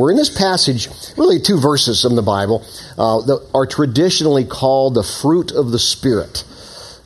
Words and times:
we're 0.00 0.10
in 0.10 0.16
this 0.16 0.36
passage, 0.36 0.88
really 1.16 1.38
two 1.38 1.60
verses 1.60 2.02
from 2.02 2.16
the 2.16 2.22
Bible 2.22 2.64
uh, 2.96 3.20
that 3.22 3.48
are 3.54 3.66
traditionally 3.66 4.44
called 4.44 4.94
the 4.94 5.02
fruit 5.02 5.52
of 5.52 5.70
the 5.70 5.78
Spirit. 5.78 6.44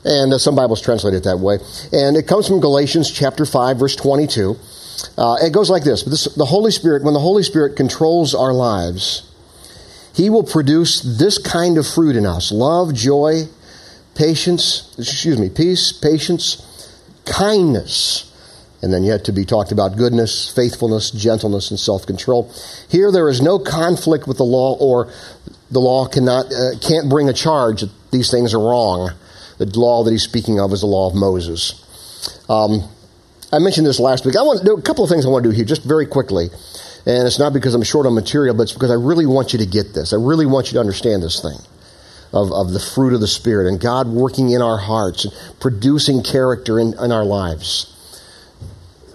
And 0.05 0.33
uh, 0.33 0.37
some 0.37 0.55
Bibles 0.55 0.81
translate 0.81 1.13
it 1.13 1.23
that 1.23 1.39
way. 1.39 1.57
And 1.91 2.15
it 2.15 2.27
comes 2.27 2.47
from 2.47 2.61
Galatians 2.61 3.11
chapter 3.11 3.45
5, 3.45 3.77
verse 3.77 3.95
22. 3.95 4.55
Uh, 5.17 5.35
it 5.41 5.51
goes 5.51 5.69
like 5.69 5.83
this, 5.83 6.03
this 6.03 6.25
The 6.35 6.45
Holy 6.45 6.71
Spirit, 6.71 7.03
when 7.03 7.13
the 7.13 7.19
Holy 7.19 7.43
Spirit 7.43 7.75
controls 7.75 8.33
our 8.33 8.53
lives, 8.53 9.29
He 10.13 10.29
will 10.29 10.43
produce 10.43 11.01
this 11.01 11.37
kind 11.37 11.77
of 11.77 11.87
fruit 11.87 12.15
in 12.15 12.25
us 12.25 12.51
love, 12.51 12.93
joy, 12.93 13.43
patience, 14.15 14.95
excuse 14.97 15.37
me, 15.37 15.49
peace, 15.49 15.91
patience, 15.91 16.61
kindness, 17.25 18.31
and 18.85 18.93
then 18.93 19.03
yet 19.03 19.25
to 19.25 19.33
be 19.33 19.45
talked 19.45 19.71
about 19.71 19.97
goodness, 19.97 20.53
faithfulness, 20.53 21.09
gentleness, 21.09 21.71
and 21.71 21.79
self 21.79 22.05
control. 22.05 22.53
Here 22.87 23.11
there 23.11 23.27
is 23.29 23.41
no 23.41 23.57
conflict 23.57 24.27
with 24.27 24.37
the 24.37 24.43
law, 24.43 24.77
or 24.79 25.11
the 25.71 25.79
law 25.79 26.07
cannot, 26.07 26.45
uh, 26.53 26.77
can't 26.87 27.09
bring 27.09 27.27
a 27.27 27.33
charge 27.33 27.81
that 27.81 27.89
these 28.11 28.29
things 28.29 28.53
are 28.53 28.59
wrong. 28.59 29.09
The 29.57 29.65
law 29.65 30.03
that 30.03 30.11
he's 30.11 30.21
speaking 30.21 30.59
of 30.59 30.71
is 30.71 30.81
the 30.81 30.87
law 30.87 31.09
of 31.09 31.15
Moses. 31.15 31.81
Um, 32.47 32.87
I 33.51 33.57
mentioned 33.57 33.87
this 33.87 33.99
last 33.99 34.23
week. 34.23 34.35
I 34.35 34.43
want 34.43 34.59
to 34.59 34.65
do 34.65 34.77
a 34.77 34.81
couple 34.83 35.03
of 35.03 35.09
things 35.09 35.25
I 35.25 35.29
want 35.29 35.43
to 35.45 35.49
do 35.49 35.55
here, 35.55 35.65
just 35.65 35.83
very 35.83 36.05
quickly. 36.05 36.49
And 37.07 37.25
it's 37.25 37.39
not 37.39 37.53
because 37.53 37.73
I'm 37.73 37.81
short 37.81 38.05
on 38.05 38.13
material, 38.13 38.53
but 38.53 38.63
it's 38.63 38.73
because 38.73 38.91
I 38.91 38.95
really 38.95 39.25
want 39.25 39.51
you 39.51 39.59
to 39.59 39.65
get 39.65 39.95
this. 39.95 40.13
I 40.13 40.17
really 40.17 40.45
want 40.45 40.67
you 40.67 40.73
to 40.73 40.79
understand 40.79 41.23
this 41.23 41.41
thing 41.41 41.57
of, 42.33 42.51
of 42.51 42.71
the 42.71 42.79
fruit 42.79 43.13
of 43.13 43.21
the 43.21 43.27
Spirit 43.27 43.67
and 43.67 43.81
God 43.81 44.07
working 44.07 44.51
in 44.51 44.61
our 44.61 44.77
hearts 44.77 45.25
and 45.25 45.33
producing 45.59 46.21
character 46.21 46.79
in, 46.79 46.93
in 46.99 47.11
our 47.11 47.25
lives. 47.25 47.94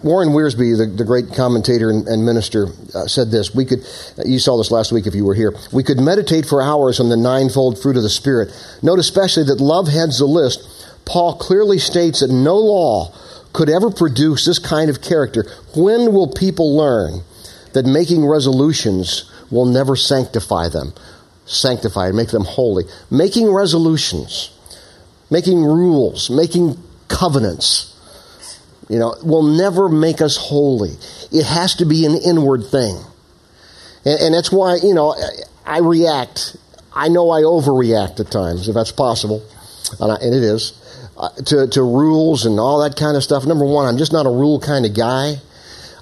Warren 0.03 0.31
Wiersbe, 0.31 0.79
the, 0.79 0.87
the 0.87 1.05
great 1.05 1.35
commentator 1.35 1.91
and, 1.91 2.07
and 2.09 2.25
minister, 2.25 2.69
uh, 2.95 3.07
said 3.07 3.31
this. 3.31 3.55
We 3.55 3.67
could, 3.67 3.81
uh, 4.19 4.23
you 4.25 4.39
saw 4.39 4.57
this 4.57 4.71
last 4.71 4.93
week 4.93 5.07
if 5.07 5.15
you 5.15 5.25
were 5.25 5.35
here. 5.35 5.55
We 5.73 5.83
could 5.83 6.01
meditate 6.01 6.47
for 6.47 6.63
hours 6.63 7.01
on 7.01 7.11
the 7.11 7.17
ninefold 7.17 7.81
fruit 7.81 7.97
of 7.97 8.03
the 8.03 8.09
Spirit. 8.09 8.51
Note 8.83 8.99
especially 8.99 9.45
that 9.45 9.61
love 9.61 9.89
heads 9.89 10.19
the 10.19 10.27
list. 10.27 10.67
Paul 11.05 11.37
clearly 11.37 11.79
states 11.79 12.21
that 12.21 12.31
no 12.31 12.57
law 12.57 13.15
could 13.53 13.69
ever 13.69 13.91
produce 13.91 14.47
this 14.47 14.59
kind 14.59 14.89
of 14.89 15.03
character. 15.03 15.45
When 15.77 16.13
will 16.13 16.29
people 16.29 16.77
learn 16.77 17.23
that 17.75 17.85
making 17.85 18.27
resolutions 18.27 19.31
will 19.51 19.67
never 19.67 19.97
sanctify 19.97 20.69
them? 20.69 20.95
Sanctify, 21.45 22.09
and 22.09 22.17
make 22.17 22.29
them 22.31 22.45
holy. 22.45 22.85
Making 23.11 23.53
resolutions, 23.53 24.57
making 25.31 25.65
rules, 25.65 26.31
making 26.31 26.79
covenants 27.09 27.90
you 28.91 28.99
know, 28.99 29.15
will 29.23 29.45
never 29.45 29.89
make 29.89 30.21
us 30.21 30.37
holy. 30.37 30.91
It 31.31 31.47
has 31.47 31.77
to 31.77 31.85
be 31.85 32.05
an 32.05 32.17
inward 32.17 32.67
thing. 32.67 33.01
And, 34.05 34.21
and 34.21 34.35
that's 34.35 34.51
why, 34.51 34.79
you 34.83 34.95
know, 34.95 35.15
I 35.65 35.79
react. 35.79 36.57
I 36.93 37.07
know 37.09 37.31
I 37.31 37.43
overreact 37.43 38.19
at 38.19 38.33
times, 38.33 38.69
if 38.69 38.75
that's 38.75 38.91
possible, 38.91 39.47
and, 40.01 40.11
I, 40.11 40.17
and 40.17 40.35
it 40.35 40.43
is, 40.43 40.73
uh, 41.17 41.29
to, 41.47 41.69
to 41.69 41.83
rules 41.83 42.47
and 42.47 42.59
all 42.59 42.81
that 42.83 42.97
kind 42.97 43.17
of 43.17 43.23
stuff. 43.23 43.47
Number 43.47 43.65
one, 43.65 43.87
I'm 43.87 43.97
just 43.97 44.13
not 44.13 44.27
a 44.27 44.31
rule 44.31 44.59
kind 44.59 44.85
of 44.85 44.93
guy. 44.93 45.37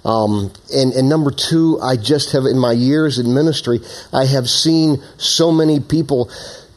Um, 0.02 0.50
and, 0.73 0.95
and 0.95 1.11
number 1.11 1.30
two, 1.30 1.78
I 1.83 1.97
just 1.97 2.33
have, 2.33 2.47
in 2.47 2.58
my 2.58 2.73
years 2.73 3.19
in 3.19 3.34
ministry, 3.34 3.80
I 4.14 4.25
have 4.25 4.48
seen 4.48 5.02
so 5.19 5.52
many 5.52 5.78
people 5.78 6.30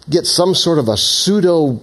get 0.10 0.26
some 0.26 0.56
sort 0.56 0.78
of 0.78 0.90
a 0.90 0.98
pseudo 0.98 1.82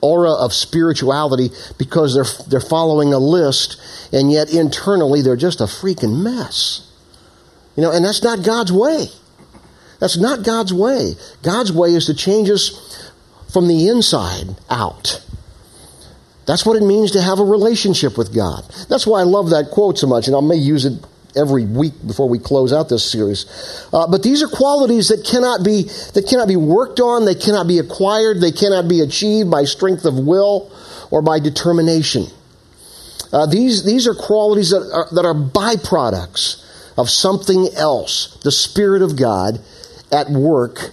aura 0.00 0.32
of 0.32 0.52
spirituality 0.52 1.50
because 1.78 2.14
they're, 2.14 2.46
they're 2.48 2.60
following 2.60 3.12
a 3.12 3.18
list 3.18 3.80
and 4.12 4.32
yet 4.32 4.52
internally 4.52 5.22
they're 5.22 5.36
just 5.36 5.60
a 5.60 5.64
freaking 5.64 6.22
mess. 6.22 6.86
You 7.76 7.82
know, 7.82 7.92
and 7.92 8.04
that's 8.04 8.22
not 8.22 8.44
God's 8.44 8.72
way. 8.72 9.06
That's 10.00 10.18
not 10.18 10.44
God's 10.44 10.72
way. 10.72 11.14
God's 11.42 11.72
way 11.72 11.90
is 11.90 12.06
to 12.06 12.14
change 12.14 12.50
us 12.50 13.12
from 13.52 13.68
the 13.68 13.88
inside 13.88 14.56
out. 14.68 15.24
That's 16.46 16.66
what 16.66 16.76
it 16.76 16.84
means 16.84 17.12
to 17.12 17.22
have 17.22 17.38
a 17.38 17.44
relationship 17.44 18.18
with 18.18 18.34
God. 18.34 18.64
That's 18.88 19.06
why 19.06 19.20
I 19.20 19.24
love 19.24 19.50
that 19.50 19.70
quote 19.70 19.98
so 19.98 20.06
much, 20.06 20.26
and 20.26 20.34
I 20.34 20.40
may 20.40 20.56
use 20.56 20.84
it 20.84 21.04
every 21.36 21.64
week 21.64 21.94
before 22.06 22.28
we 22.28 22.38
close 22.38 22.72
out 22.72 22.88
this 22.88 23.10
series. 23.10 23.46
Uh, 23.92 24.06
but 24.06 24.22
these 24.22 24.42
are 24.42 24.48
qualities 24.48 25.08
that 25.08 25.24
cannot 25.24 25.64
be 25.64 25.84
that 26.14 26.26
cannot 26.28 26.48
be 26.48 26.56
worked 26.56 27.00
on. 27.00 27.24
They 27.24 27.34
cannot 27.34 27.68
be 27.68 27.78
acquired. 27.78 28.40
They 28.40 28.52
cannot 28.52 28.88
be 28.88 29.00
achieved 29.00 29.50
by 29.50 29.64
strength 29.64 30.04
of 30.04 30.18
will 30.18 30.70
or 31.10 31.22
by 31.22 31.38
determination. 31.38 32.26
Uh, 33.32 33.46
these 33.46 33.84
these 33.84 34.06
are 34.06 34.14
qualities 34.14 34.70
that 34.70 34.82
are, 34.92 35.08
that 35.14 35.24
are 35.24 35.34
byproducts 35.34 36.66
of 36.98 37.08
something 37.08 37.68
else, 37.76 38.38
the 38.42 38.52
Spirit 38.52 39.02
of 39.02 39.16
God 39.16 39.60
at 40.12 40.28
work 40.28 40.90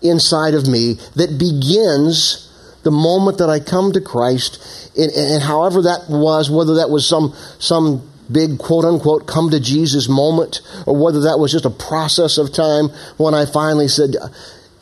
inside 0.00 0.54
of 0.54 0.66
me 0.66 0.94
that 1.16 1.36
begins 1.38 2.46
the 2.82 2.90
moment 2.90 3.38
that 3.38 3.50
I 3.50 3.60
come 3.60 3.92
to 3.92 4.00
Christ, 4.00 4.58
and, 4.96 5.10
and 5.12 5.42
however 5.42 5.82
that 5.82 6.08
was, 6.08 6.50
whether 6.50 6.76
that 6.76 6.88
was 6.88 7.06
some 7.06 7.34
some 7.58 8.09
big 8.32 8.58
quote 8.58 8.84
unquote 8.84 9.26
come 9.26 9.50
to 9.50 9.60
Jesus 9.60 10.08
moment, 10.08 10.60
or 10.86 10.96
whether 10.96 11.20
that 11.22 11.38
was 11.38 11.52
just 11.52 11.64
a 11.64 11.70
process 11.70 12.38
of 12.38 12.52
time 12.52 12.88
when 13.16 13.34
I 13.34 13.46
finally 13.46 13.88
said, 13.88 14.14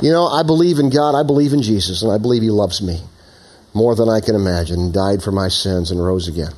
you 0.00 0.12
know, 0.12 0.26
I 0.26 0.42
believe 0.42 0.78
in 0.78 0.90
God, 0.90 1.14
I 1.14 1.22
believe 1.22 1.52
in 1.52 1.62
Jesus, 1.62 2.02
and 2.02 2.12
I 2.12 2.18
believe 2.18 2.42
He 2.42 2.50
loves 2.50 2.80
me 2.80 3.00
more 3.74 3.94
than 3.94 4.08
I 4.08 4.20
can 4.20 4.34
imagine, 4.34 4.92
died 4.92 5.22
for 5.22 5.32
my 5.32 5.48
sins 5.48 5.90
and 5.90 6.02
rose 6.02 6.28
again. 6.28 6.52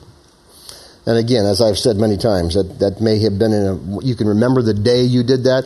And 1.07 1.19
again, 1.19 1.47
as 1.47 1.61
I've 1.61 1.79
said 1.79 1.97
many 1.97 2.17
times, 2.17 2.55
that, 2.55 2.79
that 2.79 3.01
may 3.01 3.19
have 3.21 3.39
been 3.39 3.53
in 3.53 3.67
a, 3.67 4.05
you 4.05 4.15
can 4.15 4.29
remember 4.29 4.63
the 4.63 4.75
day 4.75 5.03
you 5.03 5.23
did 5.23 5.45
that. 5.45 5.65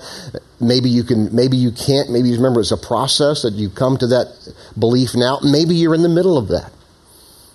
Maybe 0.60 0.88
you 0.88 1.02
can, 1.02 1.34
maybe 1.34 1.56
you 1.56 1.72
can't. 1.72 2.10
Maybe 2.10 2.28
you 2.28 2.36
remember 2.36 2.60
it's 2.60 2.70
a 2.70 2.76
process 2.76 3.42
that 3.42 3.54
you 3.54 3.68
come 3.68 3.98
to 3.98 4.06
that 4.08 4.54
belief 4.78 5.14
now. 5.14 5.40
Maybe 5.42 5.74
you're 5.74 5.94
in 5.94 6.02
the 6.02 6.08
middle 6.08 6.38
of 6.38 6.48
that. 6.48 6.72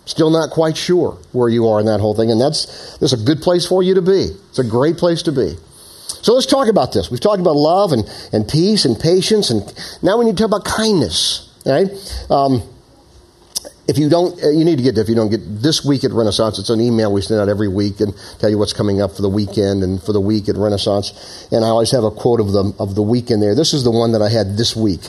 Still 0.09 0.31
not 0.31 0.50
quite 0.50 0.75
sure 0.75 1.20
where 1.34 1.50
you 1.50 1.68
are 1.68 1.80
in 1.80 1.86
that 1.86 2.00
whole 2.00 2.16
thing. 2.16 2.31
And 2.31 2.42
that's, 2.42 2.97
that's 2.97 3.14
a 3.14 3.18
good 3.18 3.44
place 3.44 3.68
for 3.68 3.84
you 3.84 3.94
to 3.94 4.02
be. 4.02 4.31
It's 4.50 4.58
a 4.58 4.64
great 4.64 4.97
place 4.97 5.22
to 5.24 5.31
be. 5.31 5.53
So 6.08 6.34
let's 6.34 6.47
talk 6.47 6.68
about 6.68 6.94
this. 6.94 7.12
We've 7.12 7.20
talked 7.20 7.40
about 7.40 7.56
love 7.56 7.92
and, 7.92 8.09
and 8.34 8.50
peace 8.50 8.86
and 8.86 9.00
patience, 9.00 9.52
and 9.52 9.62
now 10.02 10.18
we 10.18 10.25
need 10.25 10.36
to 10.36 10.42
talk 10.42 10.48
about 10.48 10.66
kindness. 10.66 11.48
Right? 11.64 11.92
Um, 12.31 12.64
if 13.88 14.00
you 14.00 14.09
don't, 14.09 14.44
uh, 14.44 14.50
you 14.50 14.66
need 14.66 14.78
to 14.78 14.84
get 14.84 14.98
if 14.98 15.09
you 15.09 15.14
don't 15.14 15.30
get 15.30 15.42
this 15.44 15.86
week 15.86 16.03
at 16.03 16.09
Renaissance. 16.12 16.58
It's 16.58 16.72
an 16.72 16.81
email 16.81 17.14
we 17.14 17.22
send 17.22 17.40
out 17.40 17.48
every 17.48 17.68
week 17.68 18.00
and 18.00 18.12
tell 18.40 18.50
you 18.50 18.58
what's 18.58 18.74
coming 18.74 19.03
up 19.03 19.16
for 19.16 19.22
the 19.22 19.30
weekend 19.30 19.84
and 19.84 20.02
for 20.02 20.12
the 20.12 20.19
week 20.19 20.50
at 20.50 20.56
Renaissance. 20.56 21.48
And 21.52 21.64
I 21.64 21.68
always 21.68 21.92
have 21.92 22.03
a 22.03 22.09
quote 22.09 22.40
of 22.40 22.52
the 22.52 22.74
of 22.80 22.96
the 22.96 23.03
week 23.03 23.30
in 23.30 23.40
there. 23.40 23.53
This 23.53 23.75
is 23.75 23.84
the 23.84 23.92
one 23.92 24.14
that 24.14 24.24
I 24.24 24.30
had 24.30 24.58
this 24.58 24.75
week 24.75 25.02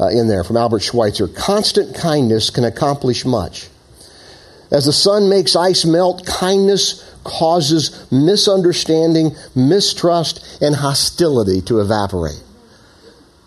uh, 0.00 0.08
in 0.08 0.28
there 0.28 0.44
from 0.44 0.56
Albert 0.56 0.80
Schweitzer. 0.80 1.28
Constant 1.28 1.94
kindness 1.94 2.48
can 2.48 2.64
accomplish 2.64 3.26
much. 3.26 3.68
As 4.70 4.86
the 4.86 4.92
sun 4.92 5.28
makes 5.28 5.54
ice 5.54 5.84
melt, 5.84 6.26
kindness 6.26 7.02
causes 7.22 8.06
misunderstanding, 8.10 9.34
mistrust, 9.54 10.58
and 10.60 10.76
hostility 10.76 11.60
to 11.62 11.80
evaporate. 11.80 12.42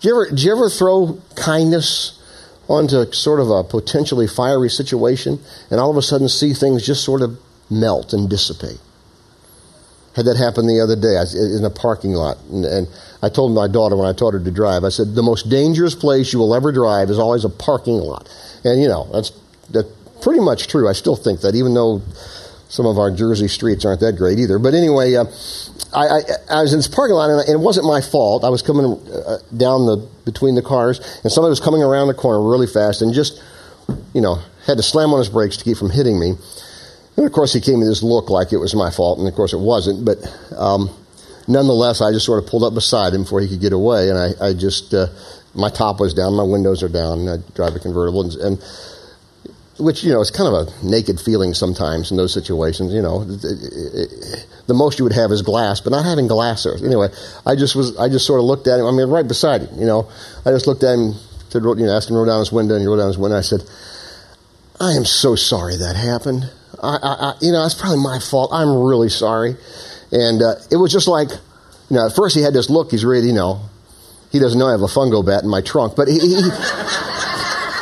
Do 0.02 0.08
you 0.08 0.16
ever, 0.16 0.36
do 0.36 0.44
you 0.44 0.52
ever 0.52 0.70
throw 0.70 1.22
kindness 1.36 2.16
onto 2.70 3.12
sort 3.12 3.40
of 3.40 3.50
a 3.50 3.64
potentially 3.64 4.28
fiery 4.28 4.70
situation 4.70 5.40
and 5.70 5.80
all 5.80 5.90
of 5.90 5.98
a 5.98 6.02
sudden 6.02 6.30
see 6.30 6.54
things 6.54 6.86
just 6.86 7.04
sort 7.04 7.22
of 7.22 7.38
melt 7.70 8.14
and 8.14 8.30
dissipate? 8.30 8.80
Had 10.16 10.26
that 10.26 10.38
happen 10.38 10.68
the 10.68 10.82
other 10.82 10.96
day 10.96 11.16
in 11.58 11.64
a 11.64 11.70
parking 11.70 12.12
lot. 12.12 12.38
And, 12.50 12.66
and 12.66 12.88
I 13.22 13.30
told 13.30 13.54
my 13.54 13.68
daughter 13.68 13.96
when 13.96 14.08
I 14.08 14.14
taught 14.14 14.34
her 14.34 14.40
to 14.40 14.52
drive, 14.52 14.84
I 14.84 14.90
said, 14.90 15.16
the 15.16 15.24
most 15.24 15.50
dangerous 15.50 15.96
place 15.96 16.34
you 16.34 16.40
will 16.40 16.56
ever 16.56 16.72
drive 16.72 17.10
is 17.10 17.20
always 17.20 17.46
a 17.46 17.50
parking 17.50 17.98
lot. 17.98 18.30
And, 18.64 18.82
you 18.82 18.88
know, 18.88 19.08
that's, 19.12 19.32
that 19.72 19.99
pretty 20.22 20.42
much 20.42 20.68
true. 20.68 20.90
I 20.90 20.94
still 20.94 21.16
think 21.16 21.42
that, 21.42 21.56
even 21.56 21.74
though 21.74 22.02
some 22.70 22.86
of 22.86 23.00
our 23.00 23.10
Jersey 23.10 23.48
streets 23.48 23.84
aren't 23.84 24.00
that 24.02 24.16
great 24.16 24.38
either. 24.38 24.60
But 24.60 24.76
anyway, 24.76 25.16
uh, 25.16 25.26
I, 25.92 26.06
I, 26.06 26.22
I, 26.52 26.62
was 26.62 26.72
in 26.72 26.78
this 26.78 26.88
parking 26.88 27.16
lot, 27.16 27.30
and 27.32 27.50
it 27.50 27.60
wasn't 27.60 27.88
my 27.88 28.00
fault. 28.00 28.44
I 28.44 28.50
was 28.50 28.62
coming 28.62 28.86
uh, 28.86 29.40
down 29.58 29.88
the 29.88 30.08
between 30.24 30.54
the 30.54 30.62
cars, 30.62 31.00
and 31.24 31.32
somebody 31.32 31.50
was 31.50 31.60
coming 31.60 31.82
around 31.82 32.08
the 32.08 32.14
corner 32.14 32.40
really 32.48 32.68
fast, 32.68 33.02
and 33.02 33.12
just, 33.12 33.42
you 34.14 34.22
know, 34.22 34.38
had 34.68 34.78
to 34.78 34.84
slam 34.84 35.12
on 35.14 35.20
his 35.20 35.30
brakes 35.30 35.58
to 35.58 35.64
keep 35.64 35.78
from 35.78 35.90
hitting 35.90 36.20
me. 36.20 36.36
And 37.18 37.26
of 37.26 37.32
course, 37.32 37.54
he 37.54 37.60
gave 37.60 37.78
me 37.78 37.86
this 37.86 38.04
look 38.04 38.30
like 38.30 38.54
it 38.54 38.58
was 38.58 38.76
my 38.76 38.92
fault, 38.92 39.18
and 39.18 39.28
of 39.28 39.34
course, 39.34 39.52
it 39.52 39.60
wasn't. 39.60 40.06
But 40.06 40.20
um, 40.56 40.92
nonetheless, 41.48 42.02
I 42.02 42.12
just 42.12 42.26
sort 42.26 42.42
of 42.42 42.50
pulled 42.50 42.64
up 42.64 42.76
beside 42.76 43.16
him 43.16 43.24
before 43.24 43.42
he 43.42 43.50
could 43.50 43.62
get 43.62 43.74
away, 43.74 44.10
and 44.10 44.18
I, 44.18 44.50
I 44.50 44.54
just, 44.54 44.94
uh, 44.94 45.08
my 45.56 45.70
top 45.70 46.00
was 46.00 46.14
down, 46.14 46.36
my 46.36 46.44
windows 46.44 46.84
are 46.84 46.90
down, 46.90 47.20
and 47.20 47.30
I 47.30 47.38
drive 47.56 47.76
a 47.76 47.80
convertible, 47.80 48.22
and, 48.22 48.36
and 48.36 48.64
which 49.80 50.04
you 50.04 50.12
know 50.12 50.22
is 50.22 50.32
kind 50.32 50.54
of 50.54 50.68
a 50.68 50.86
naked 50.86 51.20
feeling 51.20 51.54
sometimes 51.54 52.12
in 52.12 52.18
those 52.18 52.34
situations. 52.34 52.94
You 52.94 53.02
know, 53.02 53.24
the 53.24 54.74
most 54.74 55.00
you 55.00 55.06
would 55.06 55.14
have 55.14 55.32
is 55.32 55.42
glass, 55.42 55.80
but 55.82 55.92
not 55.92 56.06
having 56.06 56.28
glass 56.28 56.64
there. 56.64 56.76
Anyway, 56.76 57.10
I 57.46 57.56
just 57.56 57.76
was 57.76 57.98
I 57.98 58.10
just 58.10 58.26
sort 58.26 58.40
of 58.40 58.46
looked 58.46 58.68
at 58.68 58.80
him. 58.80 58.86
I 58.86 58.92
mean, 58.92 59.08
right 59.10 59.28
beside 59.28 59.62
him. 59.62 59.80
You 59.80 59.86
know, 59.86 60.10
I 60.46 60.52
just 60.52 60.68
looked 60.68 60.84
at 60.84 60.94
him. 60.94 61.14
Said, 61.50 61.64
you 61.64 61.76
know, 61.76 61.96
asked 61.96 62.10
him 62.10 62.14
to 62.14 62.18
roll 62.18 62.28
down 62.28 62.40
his 62.40 62.52
window, 62.52 62.76
and 62.76 62.82
he 62.82 62.88
rolled 62.88 63.00
down 63.00 63.08
his 63.08 63.18
window. 63.18 63.38
I 63.38 63.42
said, 63.42 63.64
"I 64.80 64.92
am 64.92 65.06
so 65.06 65.36
sorry 65.36 65.78
that 65.78 65.96
happened. 65.96 66.50
I, 66.82 66.96
I, 67.02 67.14
I 67.30 67.34
you 67.42 67.52
know, 67.52 67.66
it's 67.66 67.74
probably 67.74 68.04
my 68.04 68.20
fault. 68.20 68.52
I'm 68.54 68.84
really 68.84 69.10
sorry." 69.10 69.56
And 70.12 70.42
uh, 70.42 70.56
it 70.72 70.78
was 70.78 70.92
just 70.92 71.08
like 71.08 71.30
you 71.90 71.98
know, 71.98 72.06
at 72.06 72.16
first 72.16 72.36
he 72.36 72.42
had 72.42 72.54
this 72.54 72.70
look, 72.70 72.92
he's 72.92 73.04
ready, 73.04 73.28
you 73.28 73.34
know, 73.34 73.62
he 74.32 74.40
doesn't 74.40 74.60
know 74.60 74.68
I 74.68 74.72
have 74.72 74.82
a 74.82 74.86
fungo 74.86 75.26
bat 75.26 75.44
in 75.44 75.50
my 75.50 75.62
trunk, 75.62 75.96
but 75.96 76.08
he, 76.08 76.20
he 76.20 76.50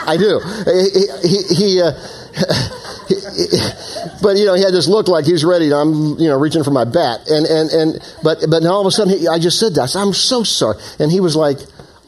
I 0.07 0.15
do. 0.15 0.39
He, 0.65 0.89
he, 1.27 1.43
he, 1.53 1.81
uh, 1.81 1.91
but 4.21 4.37
you 4.37 4.45
know, 4.45 4.53
he 4.55 4.63
had 4.63 4.73
this 4.73 4.87
look 4.87 5.09
like 5.09 5.25
he's 5.25 5.43
ready. 5.43 5.73
I'm, 5.73 6.17
you 6.17 6.29
know, 6.29 6.39
reaching 6.39 6.63
for 6.63 6.71
my 6.71 6.85
bat, 6.85 7.29
and 7.29 7.45
and 7.45 7.69
and 7.71 8.15
but 8.23 8.45
but 8.49 8.65
all 8.65 8.79
of 8.81 8.87
a 8.87 8.91
sudden, 8.91 9.19
he, 9.19 9.27
I 9.27 9.37
just 9.37 9.59
said 9.59 9.75
that. 9.75 9.93
I'm 9.95 10.13
so 10.13 10.43
sorry, 10.43 10.77
and 10.99 11.11
he 11.11 11.19
was 11.19 11.35
like, 11.35 11.57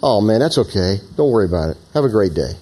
"Oh 0.01 0.21
man, 0.21 0.39
that's 0.39 0.57
okay. 0.57 1.01
Don't 1.17 1.29
worry 1.29 1.45
about 1.45 1.71
it. 1.71 1.77
Have 1.93 2.05
a 2.05 2.09
great 2.09 2.33
day." 2.33 2.53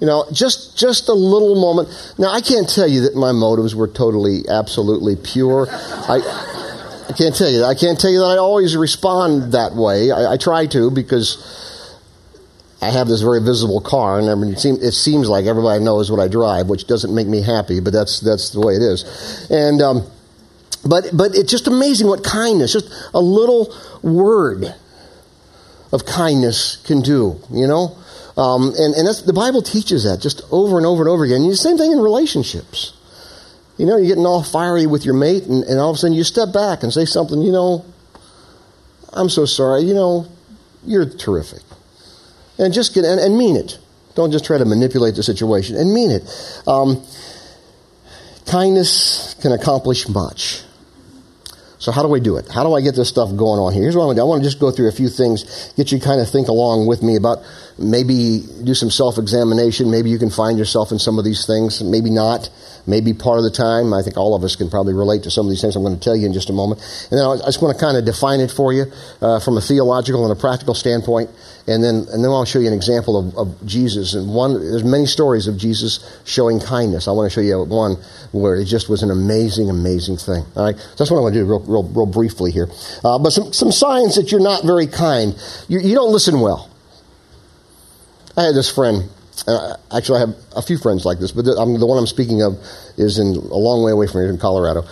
You 0.00 0.06
know, 0.06 0.24
just 0.32 0.78
just 0.78 1.10
a 1.10 1.14
little 1.14 1.60
moment. 1.60 1.90
Now, 2.18 2.32
I 2.32 2.40
can't 2.40 2.66
tell 2.68 2.88
you 2.88 3.02
that 3.02 3.14
my 3.14 3.32
motives 3.32 3.74
were 3.74 3.88
totally, 3.88 4.48
absolutely 4.48 5.16
pure. 5.16 5.68
I. 5.70 6.56
I 7.08 7.12
can't 7.12 7.34
tell 7.34 7.50
you 7.50 7.58
that. 7.58 7.66
I 7.66 7.74
can't 7.74 7.98
tell 7.98 8.12
you 8.12 8.20
that 8.20 8.26
I 8.26 8.36
always 8.36 8.76
respond 8.76 9.54
that 9.54 9.74
way. 9.74 10.12
I, 10.12 10.34
I 10.34 10.36
try 10.36 10.66
to 10.66 10.92
because 10.92 11.38
I 12.82 12.90
have 12.90 13.08
this 13.08 13.20
very 13.20 13.42
visible 13.42 13.80
car, 13.80 14.18
and 14.18 14.30
I 14.30 14.34
mean, 14.34 14.54
it, 14.54 14.58
seem, 14.58 14.76
it, 14.76 14.92
seems 14.92 15.28
like 15.28 15.44
everybody 15.44 15.84
knows 15.84 16.10
what 16.10 16.18
I 16.18 16.28
drive, 16.28 16.68
which 16.68 16.86
doesn't 16.86 17.14
make 17.14 17.26
me 17.26 17.42
happy, 17.42 17.78
but 17.78 17.92
that's 17.92 18.20
that's 18.20 18.50
the 18.50 18.60
way 18.60 18.74
it 18.74 18.82
is. 18.82 19.48
And 19.50 19.82
um, 19.82 20.10
but 20.86 21.10
but 21.12 21.34
it's 21.34 21.50
just 21.50 21.66
amazing 21.66 22.06
what 22.06 22.24
kindness, 22.24 22.72
just 22.72 22.90
a 23.12 23.20
little 23.20 23.74
word 24.02 24.74
of 25.92 26.06
kindness 26.06 26.76
can 26.86 27.02
do. 27.02 27.38
You 27.50 27.66
know, 27.66 27.98
um, 28.38 28.72
and 28.78 28.94
and 28.94 29.06
the 29.26 29.34
Bible 29.34 29.60
teaches 29.60 30.04
that 30.04 30.20
just 30.22 30.40
over 30.50 30.78
and 30.78 30.86
over 30.86 31.02
and 31.02 31.10
over 31.10 31.24
again. 31.24 31.42
And 31.42 31.52
the 31.52 31.56
same 31.56 31.76
thing 31.76 31.92
in 31.92 31.98
relationships. 31.98 32.94
You 33.76 33.86
know, 33.86 33.96
you're 33.96 34.08
getting 34.08 34.26
all 34.26 34.42
fiery 34.42 34.86
with 34.86 35.04
your 35.06 35.14
mate, 35.14 35.44
and, 35.44 35.64
and 35.64 35.78
all 35.78 35.90
of 35.90 35.96
a 35.96 35.98
sudden 35.98 36.14
you 36.14 36.24
step 36.24 36.52
back 36.52 36.82
and 36.82 36.92
say 36.92 37.04
something. 37.04 37.42
You 37.42 37.52
know, 37.52 37.84
I'm 39.12 39.28
so 39.28 39.44
sorry. 39.44 39.82
You 39.82 39.94
know, 39.94 40.26
you're 40.84 41.06
terrific 41.06 41.60
and 42.60 42.72
just 42.72 42.94
get 42.94 43.04
and, 43.04 43.18
and, 43.18 43.36
mean 43.36 43.56
it. 43.56 43.78
Don't 44.14 44.30
just 44.30 44.44
try 44.44 44.58
to 44.58 44.64
manipulate 44.64 45.14
the 45.14 45.22
situation 45.22 45.76
and 45.76 45.92
mean 45.92 46.10
it. 46.10 46.22
Um, 46.66 47.02
kindness 48.46 49.34
can 49.40 49.52
accomplish 49.52 50.08
much. 50.08 50.62
So 51.78 51.92
how 51.92 52.02
do 52.02 52.08
we 52.08 52.20
do 52.20 52.36
it? 52.36 52.46
How 52.46 52.62
do 52.62 52.74
I 52.74 52.82
get 52.82 52.94
this 52.94 53.08
stuff 53.08 53.34
going 53.34 53.58
on 53.58 53.72
here? 53.72 53.82
Here's 53.82 53.96
what 53.96 54.02
I 54.02 54.06
want 54.06 54.16
to 54.16 54.20
do. 54.20 54.26
I 54.26 54.28
want 54.28 54.42
to 54.42 54.46
just 54.46 54.60
go 54.60 54.70
through 54.70 54.88
a 54.88 54.92
few 54.92 55.08
things, 55.08 55.72
get 55.78 55.90
you 55.90 55.98
kind 55.98 56.20
of 56.20 56.28
think 56.28 56.48
along 56.48 56.86
with 56.86 57.02
me 57.02 57.16
about 57.16 57.38
maybe 57.78 58.44
do 58.62 58.74
some 58.74 58.90
self-examination. 58.90 59.90
Maybe 59.90 60.10
you 60.10 60.18
can 60.18 60.28
find 60.28 60.58
yourself 60.58 60.92
in 60.92 60.98
some 60.98 61.18
of 61.18 61.24
these 61.24 61.46
things. 61.46 61.82
Maybe 61.82 62.10
not. 62.10 62.50
Maybe 62.86 63.12
part 63.12 63.38
of 63.38 63.44
the 63.44 63.50
time. 63.50 63.92
I 63.92 64.02
think 64.02 64.16
all 64.16 64.34
of 64.34 64.42
us 64.42 64.56
can 64.56 64.70
probably 64.70 64.94
relate 64.94 65.22
to 65.24 65.30
some 65.30 65.46
of 65.46 65.50
these 65.50 65.60
things 65.60 65.76
I'm 65.76 65.82
going 65.82 65.98
to 65.98 66.00
tell 66.02 66.16
you 66.16 66.26
in 66.26 66.32
just 66.32 66.50
a 66.50 66.52
moment. 66.52 66.80
And 67.10 67.18
then 67.18 67.26
I 67.26 67.36
just 67.46 67.62
want 67.62 67.76
to 67.76 67.84
kind 67.84 67.96
of 67.96 68.04
define 68.04 68.40
it 68.40 68.50
for 68.50 68.72
you 68.72 68.86
uh, 69.20 69.40
from 69.40 69.56
a 69.56 69.60
theological 69.60 70.24
and 70.24 70.36
a 70.36 70.40
practical 70.40 70.74
standpoint. 70.74 71.30
And 71.66 71.84
then, 71.84 72.06
and 72.10 72.24
then 72.24 72.30
I'll 72.30 72.44
show 72.44 72.58
you 72.58 72.68
an 72.68 72.74
example 72.74 73.16
of, 73.18 73.36
of 73.36 73.66
Jesus. 73.66 74.14
And 74.14 74.34
one, 74.34 74.54
there's 74.54 74.84
many 74.84 75.06
stories 75.06 75.46
of 75.46 75.56
Jesus 75.56 76.00
showing 76.24 76.58
kindness. 76.58 77.06
I 77.06 77.12
want 77.12 77.30
to 77.30 77.34
show 77.34 77.42
you 77.42 77.62
one 77.64 77.96
where 78.32 78.56
it 78.56 78.64
just 78.64 78.88
was 78.88 79.02
an 79.02 79.10
amazing, 79.10 79.70
amazing 79.70 80.16
thing. 80.16 80.44
All 80.56 80.64
right, 80.64 80.76
so 80.76 80.94
that's 80.96 81.10
what 81.10 81.18
I 81.18 81.20
want 81.20 81.34
to 81.34 81.40
do 81.40 81.46
real, 81.46 81.60
real, 81.60 81.84
real 81.84 82.06
briefly 82.06 82.50
here. 82.50 82.68
Uh, 83.04 83.18
but 83.18 83.30
some, 83.30 83.52
some 83.52 83.70
signs 83.70 84.16
that 84.16 84.32
you're 84.32 84.40
not 84.40 84.64
very 84.64 84.86
kind. 84.86 85.34
You, 85.68 85.80
you 85.80 85.94
don't 85.94 86.12
listen 86.12 86.40
well. 86.40 86.70
I 88.36 88.44
had 88.44 88.54
this 88.54 88.70
friend. 88.70 89.10
Uh, 89.46 89.76
actually, 89.96 90.18
I 90.18 90.20
have 90.20 90.36
a 90.56 90.62
few 90.62 90.78
friends 90.78 91.04
like 91.04 91.18
this, 91.18 91.32
but 91.32 91.44
the, 91.44 91.54
the, 91.54 91.86
one 91.86 91.98
I'm 91.98 92.06
speaking 92.06 92.42
of 92.42 92.54
is 92.96 93.18
in 93.18 93.28
a 93.28 93.56
long 93.56 93.82
way 93.82 93.92
away 93.92 94.06
from 94.06 94.20
here 94.20 94.30
in 94.30 94.38
Colorado. 94.38 94.84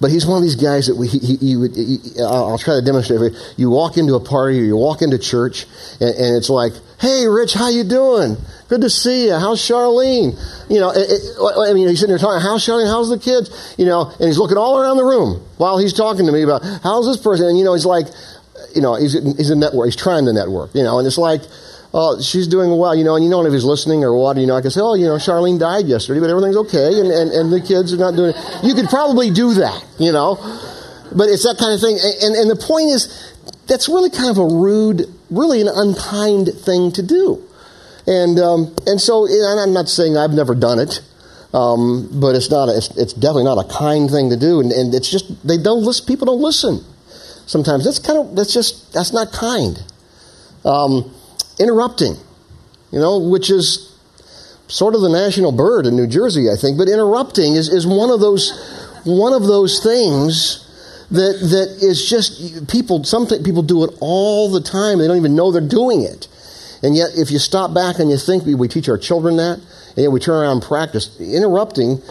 But 0.00 0.10
he's 0.10 0.26
one 0.26 0.38
of 0.38 0.42
these 0.42 0.56
guys 0.56 0.88
that 0.88 0.96
we, 0.96 1.06
he, 1.06 1.18
he, 1.18 1.36
he, 1.36 2.20
I'll 2.20 2.58
try 2.58 2.74
to 2.74 2.82
demonstrate. 2.82 3.20
For 3.20 3.28
you. 3.28 3.36
you 3.56 3.70
walk 3.70 3.96
into 3.96 4.14
a 4.14 4.20
party 4.20 4.58
or 4.58 4.64
you 4.64 4.76
walk 4.76 5.00
into 5.00 5.16
church, 5.16 5.64
and, 6.00 6.10
and, 6.10 6.36
it's 6.36 6.50
like, 6.50 6.72
"Hey, 7.00 7.28
Rich, 7.28 7.54
how 7.54 7.68
you 7.68 7.84
doing? 7.84 8.36
Good 8.68 8.80
to 8.80 8.90
see 8.90 9.26
you. 9.26 9.34
How's 9.34 9.60
Charlene? 9.60 10.34
You 10.68 10.80
know, 10.80 10.90
it, 10.90 11.06
it, 11.08 11.70
I 11.70 11.72
mean, 11.72 11.86
he's 11.86 12.00
sitting 12.00 12.10
there 12.10 12.18
talking. 12.18 12.42
How's 12.42 12.66
Charlene? 12.66 12.90
How's 12.90 13.10
the 13.10 13.18
kids? 13.18 13.76
You 13.78 13.86
know, 13.86 14.10
and 14.10 14.26
he's 14.26 14.38
looking 14.38 14.56
all 14.56 14.80
around 14.80 14.96
the 14.96 15.04
room 15.04 15.40
while 15.58 15.78
he's 15.78 15.92
talking 15.92 16.26
to 16.26 16.32
me 16.32 16.42
about 16.42 16.64
how's 16.82 17.06
this 17.06 17.22
person. 17.22 17.46
And 17.46 17.56
you 17.56 17.64
know, 17.64 17.74
he's 17.74 17.86
like, 17.86 18.06
you 18.74 18.82
know, 18.82 18.96
he's 18.96 19.12
he's 19.12 19.50
a 19.50 19.56
network. 19.56 19.86
He's 19.86 19.96
trying 19.96 20.24
to 20.24 20.32
network. 20.32 20.74
You 20.74 20.82
know, 20.82 20.98
and 20.98 21.06
it's 21.06 21.18
like 21.18 21.42
oh, 21.94 22.20
she's 22.20 22.48
doing 22.48 22.76
well, 22.76 22.94
you 22.94 23.04
know, 23.04 23.16
and 23.16 23.24
you 23.24 23.30
know 23.30 23.44
if 23.44 23.52
he's 23.52 23.64
listening 23.64 24.02
or 24.02 24.16
what, 24.16 24.36
you 24.38 24.46
know, 24.46 24.56
I 24.56 24.62
can 24.62 24.70
say, 24.70 24.80
oh, 24.80 24.94
you 24.94 25.06
know, 25.06 25.16
Charlene 25.16 25.58
died 25.58 25.86
yesterday, 25.86 26.20
but 26.20 26.30
everything's 26.30 26.56
okay, 26.56 27.00
and, 27.00 27.10
and, 27.10 27.30
and 27.30 27.52
the 27.52 27.60
kids 27.60 27.92
are 27.92 27.98
not 27.98 28.16
doing 28.16 28.32
it. 28.34 28.64
You 28.64 28.74
could 28.74 28.88
probably 28.88 29.30
do 29.30 29.54
that, 29.54 29.84
you 29.98 30.12
know, 30.12 30.36
but 31.14 31.28
it's 31.28 31.44
that 31.44 31.56
kind 31.58 31.74
of 31.74 31.80
thing. 31.80 31.98
And, 32.00 32.34
and 32.34 32.50
the 32.50 32.56
point 32.56 32.88
is, 32.88 33.12
that's 33.68 33.88
really 33.88 34.10
kind 34.10 34.30
of 34.30 34.38
a 34.38 34.46
rude, 34.46 35.04
really 35.30 35.60
an 35.60 35.68
unkind 35.68 36.48
thing 36.48 36.92
to 36.92 37.02
do. 37.02 37.42
And, 38.06 38.38
um, 38.38 38.74
and 38.86 39.00
so, 39.00 39.26
and 39.26 39.60
I'm 39.60 39.72
not 39.72 39.88
saying 39.88 40.16
I've 40.16 40.32
never 40.32 40.54
done 40.54 40.78
it, 40.78 41.00
um, 41.54 42.08
but 42.20 42.34
it's 42.34 42.50
not, 42.50 42.68
a, 42.68 42.76
it's, 42.76 42.96
it's, 42.96 43.12
definitely 43.12 43.44
not 43.44 43.58
a 43.58 43.68
kind 43.68 44.10
thing 44.10 44.30
to 44.30 44.36
do. 44.36 44.60
And, 44.60 44.72
and 44.72 44.94
it's 44.94 45.10
just, 45.10 45.46
they 45.46 45.58
don't 45.58 45.84
listen, 45.84 46.06
people 46.06 46.26
don't 46.26 46.40
listen 46.40 46.82
sometimes. 47.46 47.84
That's 47.84 47.98
kind 47.98 48.18
of, 48.18 48.34
that's 48.34 48.52
just, 48.52 48.92
that's 48.92 49.12
not 49.12 49.30
kind. 49.32 49.78
Um, 50.64 51.14
interrupting, 51.62 52.16
you 52.90 52.98
know, 52.98 53.18
which 53.18 53.50
is 53.50 53.96
sort 54.68 54.94
of 54.94 55.00
the 55.02 55.08
national 55.08 55.52
bird 55.52 55.86
in 55.86 55.96
New 55.96 56.06
Jersey, 56.06 56.50
I 56.50 56.56
think. 56.56 56.78
But 56.78 56.88
interrupting 56.88 57.54
is, 57.54 57.68
is 57.68 57.86
one 57.86 58.10
of 58.10 58.20
those 58.20 58.50
one 59.04 59.32
of 59.32 59.42
those 59.46 59.82
things 59.82 60.68
that 61.10 61.38
that 61.40 61.84
is 61.84 62.08
just 62.08 62.68
people. 62.68 63.04
Some 63.04 63.26
people 63.26 63.62
do 63.62 63.84
it 63.84 63.90
all 64.00 64.50
the 64.50 64.60
time. 64.60 64.98
They 64.98 65.06
don't 65.06 65.16
even 65.16 65.36
know 65.36 65.52
they're 65.52 65.60
doing 65.60 66.02
it. 66.02 66.28
And 66.82 66.96
yet, 66.96 67.10
if 67.16 67.30
you 67.30 67.38
stop 67.38 67.72
back 67.72 68.00
and 68.00 68.10
you 68.10 68.16
think, 68.16 68.44
we, 68.44 68.66
teach 68.66 68.88
our 68.88 68.98
children 68.98 69.36
that, 69.36 69.58
and 69.58 69.98
yet 69.98 70.10
we 70.10 70.18
turn 70.18 70.42
around 70.42 70.58
and 70.58 70.62
practice 70.62 71.16
interrupting 71.20 72.02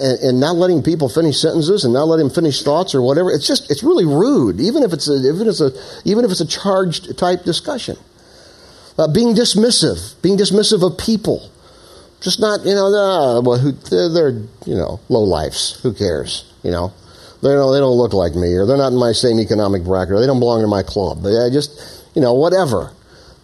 and, 0.00 0.18
and, 0.20 0.40
not 0.40 0.56
letting 0.56 0.82
people 0.82 1.10
finish 1.10 1.38
sentences 1.38 1.84
and 1.84 1.92
not 1.92 2.04
letting 2.04 2.28
them 2.28 2.34
finish 2.34 2.62
thoughts 2.62 2.94
or 2.94 3.02
whatever. 3.02 3.30
It's 3.30 3.46
just 3.46 3.70
it's 3.70 3.82
really 3.82 4.06
rude, 4.06 4.60
even 4.60 4.82
if 4.82 4.92
it's 4.94 5.08
a, 5.08 5.14
even 5.14 5.42
if 5.42 5.48
it's 5.48 5.60
a 5.60 5.72
even 6.04 6.24
if 6.24 6.30
it's 6.30 6.40
a 6.40 6.46
charged 6.46 7.18
type 7.18 7.44
discussion. 7.44 7.96
Uh, 8.98 9.06
being 9.06 9.34
dismissive, 9.34 10.20
being 10.22 10.36
dismissive 10.36 10.84
of 10.84 10.98
people. 10.98 11.50
Just 12.20 12.40
not, 12.40 12.64
you 12.64 12.74
know, 12.74 13.40
well, 13.44 13.58
who, 13.58 13.70
they're, 13.70 14.08
they're, 14.08 14.30
you 14.66 14.74
know, 14.74 14.98
low 15.08 15.22
lifes. 15.22 15.80
Who 15.82 15.94
cares? 15.94 16.52
You 16.64 16.72
know, 16.72 16.92
they 17.40 17.50
don't, 17.50 17.72
they 17.72 17.78
don't 17.78 17.96
look 17.96 18.12
like 18.12 18.34
me, 18.34 18.54
or 18.54 18.66
they're 18.66 18.76
not 18.76 18.90
in 18.90 18.98
my 18.98 19.12
same 19.12 19.38
economic 19.38 19.84
bracket, 19.84 20.14
or 20.14 20.20
they 20.20 20.26
don't 20.26 20.40
belong 20.40 20.62
to 20.62 20.66
my 20.66 20.82
club. 20.82 21.22
But 21.22 21.28
I 21.28 21.48
just, 21.48 22.04
you 22.16 22.20
know, 22.20 22.34
whatever. 22.34 22.92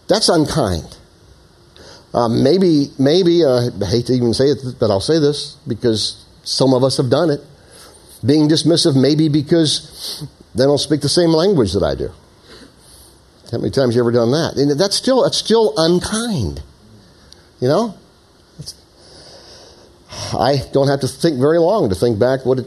That's 0.09 0.29
unkind. 0.29 0.99
Uh, 2.13 2.29
maybe, 2.29 2.89
maybe, 2.99 3.45
uh, 3.45 3.71
I 3.81 3.87
hate 3.87 4.07
to 4.07 4.13
even 4.13 4.35
say 4.35 4.47
it, 4.47 4.59
but 4.81 4.91
I'll 4.91 5.01
say 5.01 5.21
this 5.21 5.57
because 5.69 6.25
some 6.43 6.75
of 6.75 6.83
us 6.83 6.97
have 6.97 7.11
done 7.11 7.31
it. 7.31 7.41
Being 8.27 8.49
dismissive, 8.49 9.01
maybe 9.01 9.29
because 9.29 10.27
they 10.55 10.65
don't 10.65 10.79
speak 10.79 11.01
the 11.01 11.09
same 11.09 11.31
language 11.31 11.73
that 11.75 11.83
I 11.83 11.95
do. 11.95 12.11
How 13.51 13.59
many 13.59 13.71
times 13.71 13.95
you 13.95 14.03
ever 14.03 14.13
done 14.13 14.31
that? 14.33 14.57
And 14.57 14.79
that's 14.79 14.97
still 14.97 15.23
that's 15.23 15.37
still 15.37 15.75
unkind. 15.77 16.63
You 17.61 17.69
know? 17.69 17.95
I 20.33 20.63
don't 20.73 20.89
have 20.89 21.01
to 21.01 21.09
think 21.09 21.39
very 21.41 21.59
long 21.59 21.89
to 21.89 21.95
think 21.95 22.19
back 22.19 22.47
what 22.47 22.61
it 22.61 22.67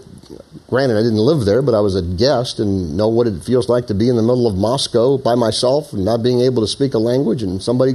granted 0.67 0.97
I 0.97 1.01
didn't 1.01 1.17
live 1.17 1.45
there, 1.45 1.61
but 1.61 1.73
I 1.73 1.79
was 1.79 1.95
a 1.95 2.01
guest 2.01 2.59
and 2.59 2.97
know 2.97 3.07
what 3.07 3.27
it 3.27 3.41
feels 3.43 3.69
like 3.69 3.87
to 3.87 3.93
be 3.93 4.09
in 4.09 4.15
the 4.15 4.21
middle 4.21 4.47
of 4.47 4.57
Moscow 4.57 5.17
by 5.17 5.35
myself 5.35 5.93
and 5.93 6.03
not 6.03 6.21
being 6.23 6.41
able 6.41 6.61
to 6.61 6.67
speak 6.67 6.93
a 6.93 6.97
language 6.99 7.41
and 7.41 7.61
somebody 7.61 7.93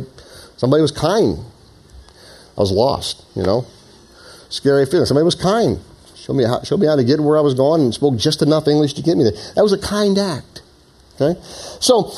somebody 0.57 0.81
was 0.81 0.93
kind. 0.93 1.39
I 2.57 2.61
was 2.61 2.73
lost, 2.73 3.25
you 3.35 3.43
know. 3.43 3.67
Scary 4.49 4.85
feeling. 4.87 5.07
Somebody 5.07 5.25
was 5.25 5.35
kind. 5.35 5.81
Showed 6.15 6.35
me 6.35 6.45
how, 6.45 6.62
showed 6.62 6.81
me 6.81 6.87
how 6.87 6.97
to 6.97 7.05
get 7.05 7.21
where 7.21 7.39
I 7.39 7.41
was 7.41 7.55
going 7.55 7.81
and 7.81 7.95
spoke 7.95 8.17
just 8.17 8.43
enough 8.43 8.69
English 8.69 8.95
to 8.95 9.03
get 9.03 9.17
me 9.17 9.25
there. 9.25 9.33
That 9.55 9.62
was 9.62 9.73
a 9.73 9.79
kind 9.79 10.19
act. 10.19 10.62
Okay? 11.15 11.41
So 11.81 12.12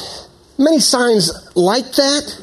Many 0.59 0.81
signs 0.81 1.31
like 1.57 1.93
that. 1.93 2.41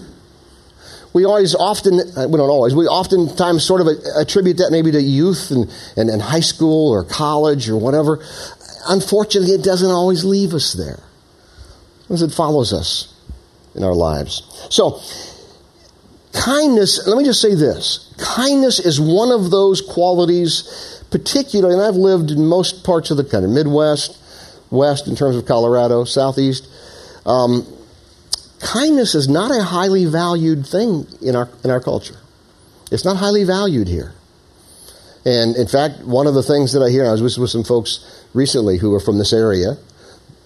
We 1.14 1.26
always 1.26 1.56
often, 1.56 2.00
uh, 2.00 2.28
we 2.28 2.38
don't 2.38 2.50
always, 2.50 2.74
we 2.74 2.88
oftentimes 2.88 3.66
sort 3.66 3.82
of 3.82 3.88
attribute 4.18 4.58
that 4.58 4.70
maybe 4.72 4.92
to 4.92 5.02
youth 5.02 5.52
and, 5.52 5.70
and, 5.98 6.10
and 6.10 6.22
high 6.22 6.40
school 6.40 6.92
or 6.92 7.04
college 7.04 7.70
or 7.70 7.78
whatever. 7.78 8.24
Unfortunately, 8.88 9.54
it 9.54 9.64
doesn't 9.64 9.92
always 9.92 10.24
leave 10.24 10.54
us 10.54 10.74
there. 10.74 11.04
Because 12.04 12.22
it 12.22 12.32
follows 12.32 12.74
us 12.74 13.14
in 13.76 13.84
our 13.84 13.94
lives. 13.94 14.44
So, 14.70 15.02
kindness, 16.34 17.08
let 17.08 17.18
me 17.18 17.24
just 17.24 17.42
say 17.42 17.56
this 17.56 18.14
kindness 18.18 18.80
is 18.80 19.00
one 19.00 19.32
of 19.32 19.52
those 19.52 19.82
qualities, 19.82 21.04
particularly, 21.12 21.74
and 21.74 21.84
I've 21.84 21.96
lived 21.96 22.32
in 22.32 22.46
most 22.46 22.84
parts 22.84 23.12
of 23.12 23.18
the 23.18 23.24
country, 23.24 23.50
Midwest, 23.50 24.18
West 24.70 25.08
in 25.08 25.16
terms 25.16 25.36
of 25.36 25.46
Colorado, 25.46 26.04
Southeast. 26.04 26.68
Um, 27.26 27.66
kindness 28.62 29.16
is 29.16 29.28
not 29.28 29.52
a 29.52 29.64
highly 29.64 30.06
valued 30.06 30.66
thing 30.66 31.08
in 31.22 31.36
our, 31.36 31.50
in 31.64 31.70
our 31.70 31.80
culture. 31.80 32.18
It's 32.92 33.06
not 33.06 33.18
highly 33.18 33.44
valued 33.44 33.88
here. 33.88 34.14
And 35.26 35.56
in 35.56 35.68
fact, 35.68 36.04
one 36.04 36.28
of 36.28 36.34
the 36.34 36.44
things 36.44 36.74
that 36.74 36.82
I 36.82 36.90
hear, 36.90 37.06
I 37.06 37.12
was 37.12 37.38
with, 37.38 37.50
some 37.50 37.64
folks 37.64 38.26
recently 38.34 38.78
who 38.78 38.94
are 38.94 39.00
from 39.00 39.18
this 39.18 39.34
area 39.34 39.78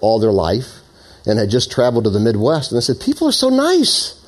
all 0.01 0.19
their 0.19 0.31
life, 0.31 0.81
and 1.25 1.39
had 1.39 1.49
just 1.49 1.71
traveled 1.71 2.03
to 2.03 2.09
the 2.09 2.19
Midwest. 2.19 2.71
And 2.71 2.77
they 2.77 2.81
said, 2.81 2.99
People 2.99 3.27
are 3.27 3.31
so 3.31 3.49
nice. 3.49 4.21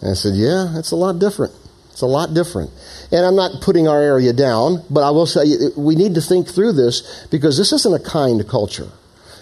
And 0.00 0.10
I 0.10 0.14
said, 0.14 0.34
Yeah, 0.34 0.78
it's 0.78 0.90
a 0.90 0.96
lot 0.96 1.18
different. 1.18 1.54
It's 1.90 2.02
a 2.02 2.06
lot 2.06 2.34
different. 2.34 2.70
And 3.10 3.24
I'm 3.24 3.34
not 3.34 3.62
putting 3.62 3.88
our 3.88 4.00
area 4.00 4.32
down, 4.32 4.84
but 4.90 5.02
I 5.02 5.10
will 5.10 5.26
say 5.26 5.44
we 5.76 5.96
need 5.96 6.14
to 6.16 6.20
think 6.20 6.46
through 6.46 6.72
this 6.72 7.26
because 7.30 7.56
this 7.56 7.72
isn't 7.72 7.94
a 7.94 7.98
kind 7.98 8.46
culture. 8.46 8.90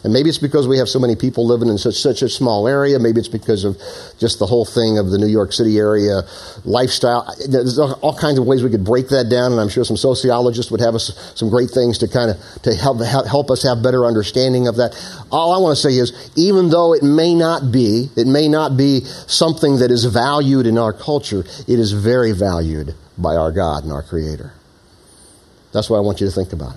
And 0.04 0.12
maybe 0.12 0.28
it's 0.28 0.36
because 0.36 0.68
we 0.68 0.76
have 0.76 0.88
so 0.88 0.98
many 0.98 1.16
people 1.16 1.46
living 1.46 1.68
in 1.68 1.78
such, 1.78 1.94
such 1.94 2.20
a 2.20 2.28
small 2.28 2.68
area. 2.68 2.98
Maybe 2.98 3.20
it's 3.20 3.28
because 3.28 3.64
of 3.64 3.78
just 4.18 4.38
the 4.38 4.44
whole 4.44 4.66
thing 4.66 4.98
of 4.98 5.08
the 5.08 5.16
New 5.16 5.26
York 5.26 5.54
City 5.54 5.78
area 5.78 6.20
lifestyle. 6.66 7.34
There's 7.48 7.78
all 7.78 8.14
kinds 8.14 8.38
of 8.38 8.44
ways 8.44 8.62
we 8.62 8.68
could 8.68 8.84
break 8.84 9.08
that 9.08 9.30
down, 9.30 9.52
and 9.52 9.60
I'm 9.60 9.70
sure 9.70 9.82
some 9.82 9.96
sociologists 9.96 10.70
would 10.70 10.82
have 10.82 10.94
us 10.94 11.32
some 11.34 11.48
great 11.48 11.70
things 11.70 11.96
to 11.98 12.08
kind 12.08 12.30
of 12.30 12.36
to 12.64 12.74
help 12.74 13.00
help 13.00 13.50
us 13.50 13.62
have 13.62 13.82
better 13.82 14.04
understanding 14.04 14.68
of 14.68 14.76
that. 14.76 14.94
All 15.32 15.52
I 15.52 15.58
want 15.58 15.74
to 15.74 15.82
say 15.82 15.96
is, 15.96 16.30
even 16.36 16.68
though 16.68 16.92
it 16.92 17.02
may 17.02 17.34
not 17.34 17.72
be, 17.72 18.10
it 18.14 18.26
may 18.26 18.46
not 18.46 18.76
be 18.76 19.00
something 19.26 19.78
that 19.78 19.90
is 19.90 20.04
valued 20.04 20.66
in 20.66 20.76
our 20.76 20.92
culture, 20.92 21.44
it 21.66 21.78
is 21.78 21.92
very 21.92 22.32
valued 22.32 22.94
by 23.16 23.36
our 23.36 23.52
God 23.52 23.84
and 23.84 23.92
our 23.92 24.02
Creator. 24.02 24.52
That's 25.72 25.88
what 25.88 25.96
I 25.96 26.00
want 26.00 26.20
you 26.20 26.26
to 26.26 26.32
think 26.32 26.52
about. 26.52 26.74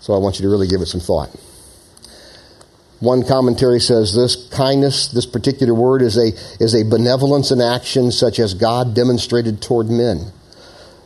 So 0.00 0.14
I 0.14 0.18
want 0.18 0.38
you 0.38 0.44
to 0.44 0.48
really 0.48 0.68
give 0.68 0.80
it 0.80 0.86
some 0.86 1.00
thought. 1.00 1.34
One 3.00 3.24
commentary 3.24 3.78
says 3.78 4.14
this 4.14 4.48
kindness, 4.48 5.08
this 5.08 5.26
particular 5.26 5.72
word, 5.72 6.02
is 6.02 6.16
a, 6.16 6.32
is 6.62 6.74
a 6.74 6.88
benevolence 6.88 7.50
in 7.50 7.60
action 7.60 8.10
such 8.10 8.40
as 8.40 8.54
God 8.54 8.94
demonstrated 8.94 9.62
toward 9.62 9.88
men. 9.88 10.32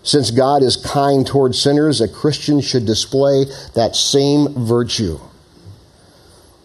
Since 0.02 0.30
God 0.30 0.62
is 0.62 0.76
kind 0.76 1.26
toward 1.26 1.54
sinners, 1.54 2.00
a 2.00 2.08
Christian 2.08 2.60
should 2.60 2.86
display 2.86 3.44
that 3.74 3.94
same 3.94 4.48
virtue. 4.66 5.20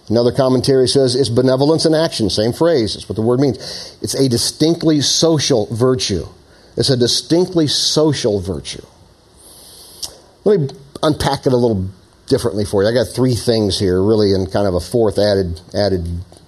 Another 0.10 0.32
commentary 0.32 0.88
says 0.88 1.16
it's 1.16 1.30
benevolence 1.30 1.86
in 1.86 1.94
action, 1.94 2.30
same 2.30 2.54
phrase, 2.54 2.94
that's 2.94 3.10
what 3.10 3.18
the 3.18 3.22
word 3.22 3.42
means. 3.42 3.98
It's 4.02 4.16
a 4.16 4.30
distinctly 4.30 5.02
social 5.02 5.68
virtue. 5.68 6.26
It's 6.78 6.90
a 6.90 6.96
distinctly 6.96 7.68
social 7.68 8.40
virtue. 8.40 8.86
Let 10.46 10.60
me 10.60 10.70
unpack 11.04 11.46
it 11.46 11.52
a 11.52 11.58
little 11.58 11.90
differently 12.28 12.66
for 12.66 12.84
you. 12.84 12.90
I 12.90 12.94
got 12.94 13.08
three 13.08 13.36
things 13.36 13.80
here, 13.80 14.02
really, 14.02 14.34
and 14.34 14.52
kind 14.52 14.68
of 14.68 14.76
a 14.76 14.80
fourth 14.80 15.18
added 15.18 15.60
added 15.74 16.06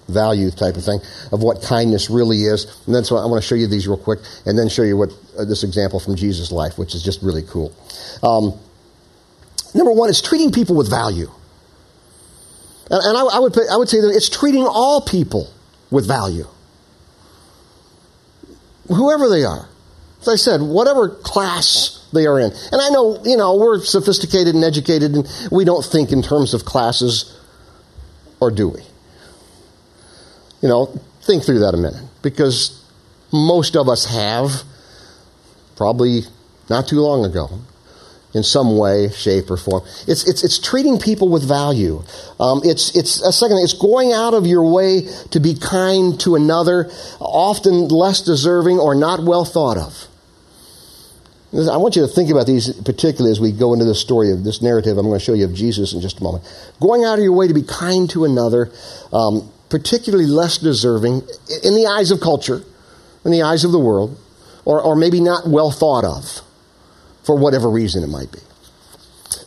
value 0.08 0.50
type 0.50 0.76
of 0.76 0.84
thing 0.84 1.00
of 1.32 1.42
what 1.42 1.62
kindness 1.62 2.10
really 2.10 2.38
is. 2.38 2.64
And 2.86 2.94
then 2.94 3.04
so 3.04 3.16
I 3.16 3.26
want 3.26 3.42
to 3.42 3.46
show 3.46 3.54
you 3.54 3.66
these 3.66 3.86
real 3.86 3.96
quick, 3.96 4.20
and 4.46 4.58
then 4.58 4.68
show 4.68 4.82
you 4.82 4.96
what 4.96 5.10
uh, 5.38 5.44
this 5.44 5.64
example 5.64 6.00
from 6.00 6.16
Jesus' 6.16 6.52
life, 6.52 6.78
which 6.78 6.94
is 6.94 7.02
just 7.02 7.22
really 7.22 7.42
cool. 7.42 7.74
Um, 8.22 8.58
number 9.74 9.92
one 9.92 10.10
is 10.10 10.20
treating 10.20 10.52
people 10.52 10.76
with 10.76 10.88
value, 10.90 11.30
and, 12.90 13.00
and 13.02 13.16
I, 13.16 13.22
I, 13.36 13.38
would 13.38 13.56
I 13.70 13.76
would 13.76 13.88
say 13.88 14.00
that 14.00 14.12
it's 14.14 14.28
treating 14.28 14.66
all 14.66 15.00
people 15.00 15.52
with 15.90 16.06
value, 16.06 16.46
whoever 18.88 19.28
they 19.28 19.44
are. 19.44 19.68
As 20.20 20.28
I 20.28 20.36
said, 20.36 20.60
whatever 20.60 21.08
class 21.08 21.99
they 22.12 22.26
are 22.26 22.38
in. 22.38 22.52
And 22.72 22.80
I 22.80 22.88
know, 22.90 23.20
you 23.24 23.36
know, 23.36 23.56
we're 23.56 23.80
sophisticated 23.80 24.54
and 24.54 24.64
educated 24.64 25.14
and 25.14 25.28
we 25.50 25.64
don't 25.64 25.84
think 25.84 26.12
in 26.12 26.22
terms 26.22 26.54
of 26.54 26.64
classes, 26.64 27.36
or 28.40 28.50
do 28.50 28.68
we? 28.68 28.80
You 30.62 30.68
know, 30.68 31.00
think 31.22 31.44
through 31.44 31.60
that 31.60 31.74
a 31.74 31.76
minute 31.76 32.02
because 32.22 32.84
most 33.32 33.76
of 33.76 33.88
us 33.88 34.06
have, 34.06 34.62
probably 35.76 36.22
not 36.68 36.88
too 36.88 37.00
long 37.00 37.24
ago, 37.24 37.48
in 38.32 38.42
some 38.42 38.78
way, 38.78 39.08
shape, 39.10 39.50
or 39.50 39.56
form. 39.56 39.82
It's, 40.06 40.28
it's, 40.28 40.44
it's 40.44 40.58
treating 40.58 40.98
people 40.98 41.28
with 41.28 41.46
value. 41.46 42.04
Um, 42.38 42.60
it's, 42.64 42.96
it's 42.96 43.20
a 43.22 43.32
second, 43.32 43.58
it's 43.58 43.72
going 43.72 44.12
out 44.12 44.34
of 44.34 44.46
your 44.46 44.70
way 44.70 45.08
to 45.30 45.40
be 45.40 45.54
kind 45.54 46.18
to 46.20 46.36
another, 46.36 46.90
often 47.18 47.88
less 47.88 48.20
deserving 48.20 48.78
or 48.78 48.94
not 48.94 49.24
well 49.24 49.44
thought 49.44 49.76
of. 49.76 50.06
I 51.52 51.78
want 51.78 51.96
you 51.96 52.02
to 52.02 52.08
think 52.08 52.30
about 52.30 52.46
these 52.46 52.72
particularly 52.82 53.32
as 53.32 53.40
we 53.40 53.50
go 53.50 53.72
into 53.72 53.84
the 53.84 53.94
story 53.94 54.30
of 54.30 54.44
this 54.44 54.62
narrative 54.62 54.96
I'm 54.96 55.06
going 55.06 55.18
to 55.18 55.24
show 55.24 55.34
you 55.34 55.46
of 55.46 55.54
Jesus 55.54 55.92
in 55.92 56.00
just 56.00 56.20
a 56.20 56.22
moment. 56.22 56.44
Going 56.80 57.04
out 57.04 57.18
of 57.18 57.24
your 57.24 57.32
way 57.32 57.48
to 57.48 57.54
be 57.54 57.62
kind 57.62 58.08
to 58.10 58.24
another, 58.24 58.70
um, 59.12 59.50
particularly 59.68 60.26
less 60.26 60.58
deserving 60.58 61.22
in 61.64 61.74
the 61.74 61.86
eyes 61.90 62.12
of 62.12 62.20
culture, 62.20 62.62
in 63.24 63.32
the 63.32 63.42
eyes 63.42 63.64
of 63.64 63.72
the 63.72 63.80
world, 63.80 64.16
or, 64.64 64.80
or 64.80 64.94
maybe 64.94 65.20
not 65.20 65.48
well 65.48 65.72
thought 65.72 66.04
of 66.04 66.42
for 67.24 67.36
whatever 67.36 67.68
reason 67.68 68.04
it 68.04 68.08
might 68.08 68.30
be. 68.30 68.38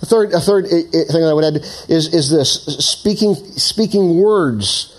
A 0.01 0.05
third, 0.05 0.33
a 0.33 0.41
third 0.41 0.67
thing 0.67 1.24
I 1.24 1.33
would 1.33 1.45
add 1.45 1.55
is, 1.88 2.13
is 2.13 2.29
this 2.29 2.65
speaking, 2.86 3.36
speaking 3.36 4.17
words, 4.17 4.93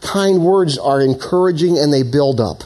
kind 0.00 0.44
words 0.44 0.78
are 0.78 1.00
encouraging 1.00 1.78
and 1.78 1.92
they 1.92 2.04
build 2.04 2.40
up. 2.40 2.62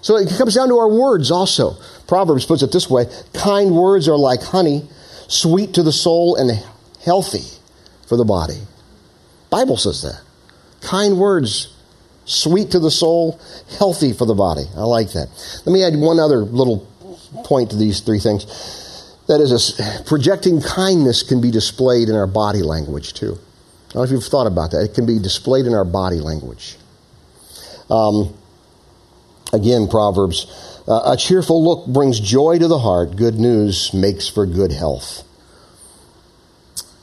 So 0.00 0.16
it 0.16 0.28
comes 0.36 0.54
down 0.54 0.68
to 0.68 0.78
our 0.78 0.88
words 0.88 1.30
also. 1.30 1.76
Proverbs 2.06 2.46
puts 2.46 2.62
it 2.62 2.72
this 2.72 2.88
way 2.90 3.06
kind 3.32 3.74
words 3.74 4.08
are 4.08 4.16
like 4.18 4.42
honey, 4.42 4.88
sweet 5.28 5.74
to 5.74 5.82
the 5.82 5.92
soul 5.92 6.36
and 6.36 6.50
healthy 7.04 7.44
for 8.06 8.16
the 8.16 8.24
body. 8.24 8.60
Bible 9.50 9.76
says 9.76 10.02
that. 10.02 10.20
Kind 10.80 11.18
words, 11.18 11.74
sweet 12.24 12.70
to 12.72 12.78
the 12.78 12.90
soul, 12.90 13.40
healthy 13.78 14.12
for 14.12 14.26
the 14.26 14.34
body. 14.34 14.64
I 14.76 14.82
like 14.82 15.12
that. 15.12 15.28
Let 15.64 15.72
me 15.72 15.84
add 15.84 15.94
one 15.96 16.18
other 16.18 16.38
little 16.38 16.86
point 17.44 17.70
to 17.70 17.76
these 17.76 18.00
three 18.00 18.18
things. 18.18 18.44
That 19.26 19.40
is, 19.40 19.80
projecting 20.06 20.60
kindness 20.60 21.22
can 21.22 21.40
be 21.40 21.50
displayed 21.50 22.08
in 22.08 22.14
our 22.14 22.26
body 22.26 22.62
language 22.62 23.14
too. 23.14 23.38
I 23.90 23.92
don't 23.92 23.94
know 23.94 24.02
if 24.02 24.10
you've 24.10 24.24
thought 24.24 24.46
about 24.46 24.72
that. 24.72 24.82
It 24.82 24.94
can 24.94 25.06
be 25.06 25.18
displayed 25.18 25.66
in 25.66 25.72
our 25.72 25.84
body 25.84 26.20
language. 26.20 26.76
Um, 27.88 28.34
again, 29.52 29.88
Proverbs 29.88 30.46
uh, 30.86 31.12
a 31.12 31.16
cheerful 31.16 31.64
look 31.64 31.86
brings 31.86 32.20
joy 32.20 32.58
to 32.58 32.68
the 32.68 32.78
heart. 32.78 33.16
Good 33.16 33.36
news 33.36 33.92
makes 33.94 34.28
for 34.28 34.46
good 34.46 34.72
health. 34.72 35.22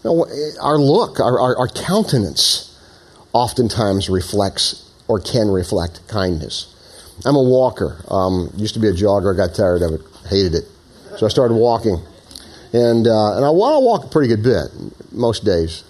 Our 0.03 0.77
look, 0.77 1.19
our, 1.19 1.39
our, 1.39 1.57
our 1.57 1.67
countenance, 1.67 2.67
oftentimes 3.33 4.09
reflects 4.09 4.89
or 5.07 5.19
can 5.19 5.49
reflect 5.49 6.07
kindness. 6.07 6.67
I'm 7.25 7.35
a 7.35 7.43
walker. 7.43 8.03
Um, 8.07 8.51
used 8.55 8.73
to 8.73 8.79
be 8.79 8.87
a 8.87 8.93
jogger. 8.93 9.33
I 9.33 9.37
got 9.37 9.55
tired 9.55 9.81
of 9.81 9.93
it, 9.93 10.01
hated 10.27 10.55
it. 10.55 10.65
So 11.17 11.25
I 11.25 11.29
started 11.29 11.55
walking. 11.55 11.97
And, 12.73 13.05
uh, 13.05 13.35
and 13.35 13.45
I, 13.45 13.49
well, 13.49 13.75
I 13.75 13.77
walk 13.79 14.05
a 14.05 14.07
pretty 14.07 14.29
good 14.29 14.43
bit 14.43 14.71
most 15.11 15.43
days 15.43 15.83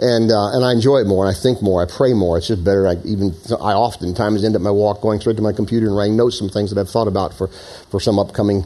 and 0.00 0.32
uh, 0.32 0.56
and 0.56 0.64
I 0.64 0.72
enjoy 0.72 0.98
it 0.98 1.06
more, 1.06 1.26
and 1.26 1.36
I 1.36 1.38
think 1.38 1.60
more, 1.60 1.82
I 1.82 1.86
pray 1.86 2.14
more. 2.14 2.38
It's 2.38 2.48
just 2.48 2.64
better. 2.64 2.88
I 2.88 2.96
even 3.04 3.34
I 3.60 3.74
oftentimes 3.74 4.42
end 4.42 4.56
up 4.56 4.62
my 4.62 4.70
walk 4.70 5.02
going 5.02 5.20
straight 5.20 5.36
to 5.36 5.42
my 5.42 5.52
computer 5.52 5.86
and 5.86 5.96
writing 5.96 6.16
notes, 6.16 6.38
some 6.38 6.48
things 6.48 6.72
that 6.72 6.80
I've 6.80 6.88
thought 6.88 7.06
about 7.06 7.34
for 7.34 7.48
for 7.90 8.00
some 8.00 8.18
upcoming 8.18 8.64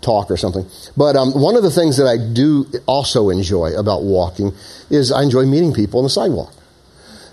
talk 0.00 0.30
or 0.30 0.36
something. 0.36 0.66
But 0.96 1.14
um, 1.14 1.32
one 1.32 1.56
of 1.56 1.62
the 1.62 1.70
things 1.70 1.96
that 1.98 2.06
I 2.06 2.16
do 2.16 2.66
also 2.86 3.30
enjoy 3.30 3.78
about 3.78 4.02
walking 4.02 4.52
is 4.90 5.12
I 5.12 5.22
enjoy 5.22 5.44
meeting 5.44 5.72
people 5.72 6.00
on 6.00 6.04
the 6.04 6.10
sidewalk 6.10 6.52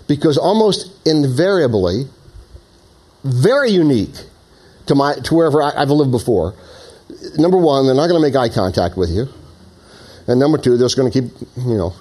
because 0.06 0.38
almost 0.38 0.90
invariably, 1.06 2.04
very 3.24 3.70
unique 3.70 4.14
to 4.86 4.94
my 4.94 5.14
to 5.14 5.34
wherever 5.34 5.62
I, 5.62 5.72
I've 5.76 5.90
lived 5.90 6.12
before. 6.12 6.54
Number 7.38 7.58
one, 7.58 7.86
they're 7.86 7.94
not 7.94 8.06
going 8.06 8.22
to 8.22 8.26
make 8.26 8.36
eye 8.36 8.54
contact 8.54 8.96
with 8.96 9.10
you. 9.10 9.26
And 10.28 10.38
number 10.38 10.58
two, 10.58 10.76
they're 10.76 10.86
just 10.86 10.96
going 10.96 11.10
to 11.10 11.20
keep, 11.22 11.32
you 11.56 11.74
know, 11.74 11.94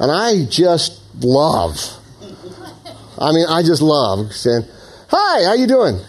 and 0.00 0.10
I 0.10 0.46
just 0.46 0.98
love, 1.22 1.76
I 3.18 3.32
mean, 3.32 3.46
I 3.46 3.62
just 3.62 3.82
love 3.82 4.32
saying, 4.32 4.62
hi, 5.08 5.44
how 5.44 5.52
you 5.52 5.66
doing? 5.66 6.00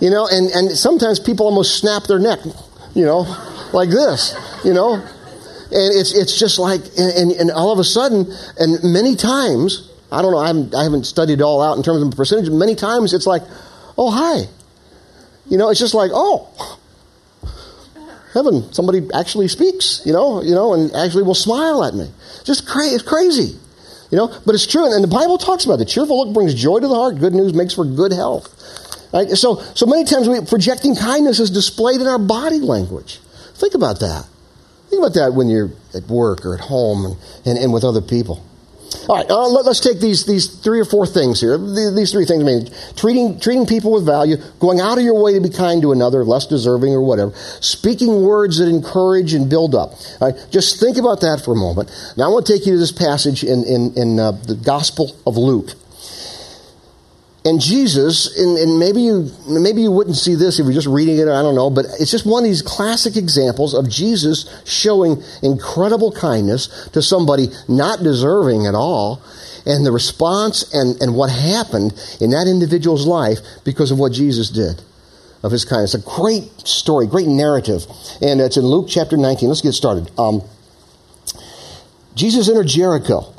You 0.00 0.10
know, 0.10 0.28
and, 0.30 0.48
and 0.50 0.70
sometimes 0.70 1.18
people 1.18 1.46
almost 1.46 1.78
snap 1.78 2.04
their 2.04 2.20
neck, 2.20 2.38
you 2.94 3.04
know, 3.04 3.20
like 3.72 3.88
this, 3.88 4.34
you 4.64 4.72
know. 4.72 4.94
And 4.94 5.94
it's, 5.96 6.14
it's 6.14 6.38
just 6.38 6.58
like, 6.58 6.80
and, 6.98 7.32
and 7.32 7.50
all 7.50 7.72
of 7.72 7.78
a 7.78 7.84
sudden, 7.84 8.26
and 8.58 8.78
many 8.84 9.16
times, 9.16 9.90
I 10.12 10.22
don't 10.22 10.32
know, 10.32 10.38
I 10.38 10.48
haven't, 10.48 10.74
I 10.74 10.84
haven't 10.84 11.04
studied 11.04 11.34
it 11.34 11.42
all 11.42 11.62
out 11.62 11.76
in 11.76 11.82
terms 11.82 12.02
of 12.02 12.10
percentage, 12.16 12.50
many 12.50 12.74
times 12.74 13.12
it's 13.12 13.26
like, 13.26 13.42
oh, 13.98 14.10
hi. 14.10 14.48
You 15.48 15.58
know, 15.58 15.70
it's 15.70 15.80
just 15.80 15.94
like, 15.94 16.10
oh, 16.14 16.78
heaven, 18.32 18.72
somebody 18.72 19.08
actually 19.14 19.48
speaks, 19.48 20.02
you 20.04 20.12
know, 20.12 20.42
you 20.42 20.54
know, 20.54 20.74
and 20.74 20.94
actually 20.94 21.22
will 21.22 21.34
smile 21.34 21.84
at 21.84 21.94
me. 21.94 22.10
Just 22.44 22.66
cra- 22.66 22.86
it's 22.86 23.02
crazy, 23.02 23.58
you 24.10 24.18
know. 24.18 24.28
But 24.44 24.54
it's 24.54 24.66
true, 24.66 24.92
and 24.92 25.02
the 25.02 25.08
Bible 25.08 25.38
talks 25.38 25.64
about 25.64 25.80
it. 25.80 25.86
cheerful 25.86 26.24
look 26.24 26.34
brings 26.34 26.54
joy 26.54 26.80
to 26.80 26.88
the 26.88 26.94
heart. 26.94 27.18
Good 27.18 27.34
news 27.34 27.54
makes 27.54 27.74
for 27.74 27.84
good 27.84 28.12
health. 28.12 28.48
Right? 29.12 29.28
So, 29.30 29.56
so 29.74 29.86
many 29.86 30.04
times 30.04 30.28
we, 30.28 30.40
projecting 30.40 30.96
kindness 30.96 31.38
is 31.38 31.50
displayed 31.50 32.00
in 32.00 32.06
our 32.06 32.18
body 32.18 32.60
language. 32.60 33.18
Think 33.54 33.74
about 33.74 34.00
that. 34.00 34.26
Think 34.88 35.00
about 35.00 35.14
that 35.14 35.34
when 35.34 35.48
you're 35.48 35.70
at 35.94 36.04
work 36.04 36.44
or 36.44 36.54
at 36.54 36.60
home 36.60 37.04
and, 37.04 37.16
and, 37.44 37.58
and 37.58 37.72
with 37.72 37.84
other 37.84 38.00
people. 38.00 38.44
All 39.08 39.16
right, 39.16 39.30
uh, 39.30 39.48
let, 39.48 39.66
us 39.66 39.80
take 39.80 40.00
these, 40.00 40.26
these 40.26 40.46
three 40.46 40.80
or 40.80 40.84
four 40.84 41.06
things 41.06 41.40
here. 41.40 41.58
These 41.58 42.12
three 42.12 42.24
things, 42.24 42.42
I 42.42 42.46
mean, 42.46 42.68
treating, 42.96 43.40
treating 43.40 43.66
people 43.66 43.92
with 43.92 44.06
value, 44.06 44.36
going 44.60 44.80
out 44.80 44.98
of 44.98 45.04
your 45.04 45.20
way 45.20 45.34
to 45.34 45.40
be 45.40 45.50
kind 45.50 45.82
to 45.82 45.92
another, 45.92 46.24
less 46.24 46.46
deserving 46.46 46.92
or 46.92 47.02
whatever, 47.02 47.32
speaking 47.60 48.22
words 48.22 48.58
that 48.58 48.68
encourage 48.68 49.34
and 49.34 49.48
build 49.48 49.74
up. 49.74 49.92
All 50.20 50.30
right, 50.30 50.46
just 50.50 50.80
think 50.80 50.96
about 50.96 51.20
that 51.20 51.42
for 51.44 51.52
a 51.52 51.56
moment. 51.56 51.90
Now, 52.16 52.26
I 52.26 52.28
want 52.28 52.46
to 52.46 52.52
take 52.52 52.66
you 52.66 52.72
to 52.72 52.78
this 52.78 52.92
passage 52.92 53.44
in, 53.44 53.64
in, 53.64 53.92
in 53.96 54.18
uh, 54.18 54.32
the 54.32 54.54
Gospel 54.54 55.16
of 55.26 55.36
Luke. 55.36 55.70
And 57.44 57.60
Jesus, 57.60 58.38
and, 58.38 58.56
and, 58.56 58.78
maybe 58.78 59.00
you 59.00 59.28
maybe 59.48 59.82
you 59.82 59.90
wouldn't 59.90 60.14
see 60.14 60.36
this 60.36 60.60
if 60.60 60.64
you're 60.64 60.72
just 60.72 60.86
reading 60.86 61.16
it, 61.16 61.22
I 61.22 61.42
don't 61.42 61.56
know, 61.56 61.70
but 61.70 61.86
it's 61.98 62.12
just 62.12 62.24
one 62.24 62.44
of 62.44 62.48
these 62.48 62.62
classic 62.62 63.16
examples 63.16 63.74
of 63.74 63.88
Jesus 63.88 64.48
showing 64.64 65.20
incredible 65.42 66.12
kindness 66.12 66.88
to 66.92 67.02
somebody 67.02 67.48
not 67.68 68.04
deserving 68.04 68.66
at 68.66 68.76
all, 68.76 69.20
and 69.66 69.84
the 69.84 69.90
response 69.90 70.72
and, 70.72 71.00
and 71.02 71.16
what 71.16 71.30
happened 71.30 71.92
in 72.20 72.30
that 72.30 72.46
individual's 72.46 73.06
life 73.06 73.38
because 73.64 73.90
of 73.90 73.98
what 73.98 74.12
Jesus 74.12 74.48
did 74.48 74.80
of 75.42 75.50
his 75.50 75.64
kindness. 75.64 75.94
A 75.94 76.00
great 76.00 76.44
story, 76.66 77.06
great 77.06 77.26
narrative. 77.26 77.84
And 78.20 78.40
it's 78.40 78.56
in 78.56 78.64
Luke 78.64 78.86
chapter 78.88 79.16
19. 79.16 79.48
Let's 79.48 79.60
get 79.60 79.72
started. 79.72 80.10
Um, 80.18 80.42
Jesus 82.14 82.48
entered 82.48 82.68
Jericho, 82.68 83.34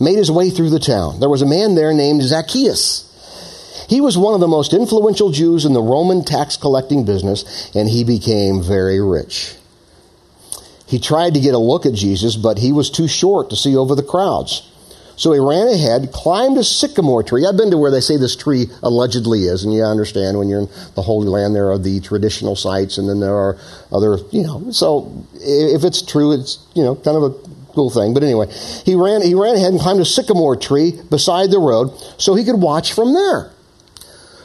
made 0.00 0.16
his 0.16 0.30
way 0.30 0.50
through 0.50 0.70
the 0.70 0.78
town. 0.78 1.20
There 1.20 1.28
was 1.28 1.42
a 1.42 1.46
man 1.46 1.74
there 1.74 1.92
named 1.92 2.22
Zacchaeus. 2.22 3.08
He 3.88 4.00
was 4.00 4.18
one 4.18 4.34
of 4.34 4.40
the 4.40 4.48
most 4.48 4.72
influential 4.72 5.30
Jews 5.30 5.64
in 5.64 5.72
the 5.72 5.82
Roman 5.82 6.24
tax 6.24 6.56
collecting 6.56 7.04
business, 7.04 7.70
and 7.74 7.88
he 7.88 8.04
became 8.04 8.62
very 8.62 9.00
rich. 9.00 9.54
He 10.86 10.98
tried 10.98 11.34
to 11.34 11.40
get 11.40 11.54
a 11.54 11.58
look 11.58 11.86
at 11.86 11.94
Jesus, 11.94 12.36
but 12.36 12.58
he 12.58 12.72
was 12.72 12.90
too 12.90 13.08
short 13.08 13.50
to 13.50 13.56
see 13.56 13.76
over 13.76 13.94
the 13.94 14.02
crowds. 14.02 14.68
So 15.16 15.32
he 15.32 15.38
ran 15.38 15.68
ahead, 15.68 16.10
climbed 16.12 16.58
a 16.58 16.64
sycamore 16.64 17.22
tree. 17.22 17.46
I've 17.46 17.56
been 17.56 17.70
to 17.70 17.78
where 17.78 17.90
they 17.90 18.00
say 18.00 18.16
this 18.16 18.34
tree 18.34 18.66
allegedly 18.82 19.42
is, 19.42 19.62
and 19.62 19.72
you 19.72 19.84
understand 19.84 20.36
when 20.36 20.48
you're 20.48 20.62
in 20.62 20.68
the 20.96 21.02
Holy 21.02 21.28
Land, 21.28 21.54
there 21.54 21.70
are 21.70 21.78
the 21.78 22.00
traditional 22.00 22.56
sites, 22.56 22.98
and 22.98 23.08
then 23.08 23.20
there 23.20 23.34
are 23.34 23.56
other, 23.92 24.18
you 24.32 24.42
know. 24.42 24.70
So 24.72 25.26
if 25.34 25.84
it's 25.84 26.02
true, 26.02 26.32
it's 26.32 26.58
you 26.74 26.82
know 26.82 26.96
kind 26.96 27.16
of 27.16 27.22
a 27.22 27.30
cool 27.72 27.90
thing. 27.90 28.14
But 28.14 28.22
anyway, 28.22 28.50
he 28.84 28.94
ran 28.94 29.22
he 29.22 29.34
ran 29.34 29.54
ahead 29.54 29.72
and 29.72 29.80
climbed 29.80 30.00
a 30.00 30.04
sycamore 30.04 30.56
tree 30.56 30.98
beside 31.08 31.50
the 31.50 31.58
road 31.58 31.96
so 32.18 32.34
he 32.34 32.44
could 32.44 32.60
watch 32.60 32.92
from 32.92 33.12
there. 33.12 33.51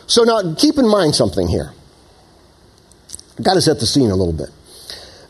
So 0.07 0.23
now 0.23 0.55
keep 0.55 0.77
in 0.77 0.89
mind 0.89 1.15
something 1.15 1.47
here. 1.47 1.73
I've 3.37 3.45
got 3.45 3.53
to 3.53 3.61
set 3.61 3.79
the 3.79 3.85
scene 3.85 4.09
a 4.09 4.15
little 4.15 4.33
bit. 4.33 4.49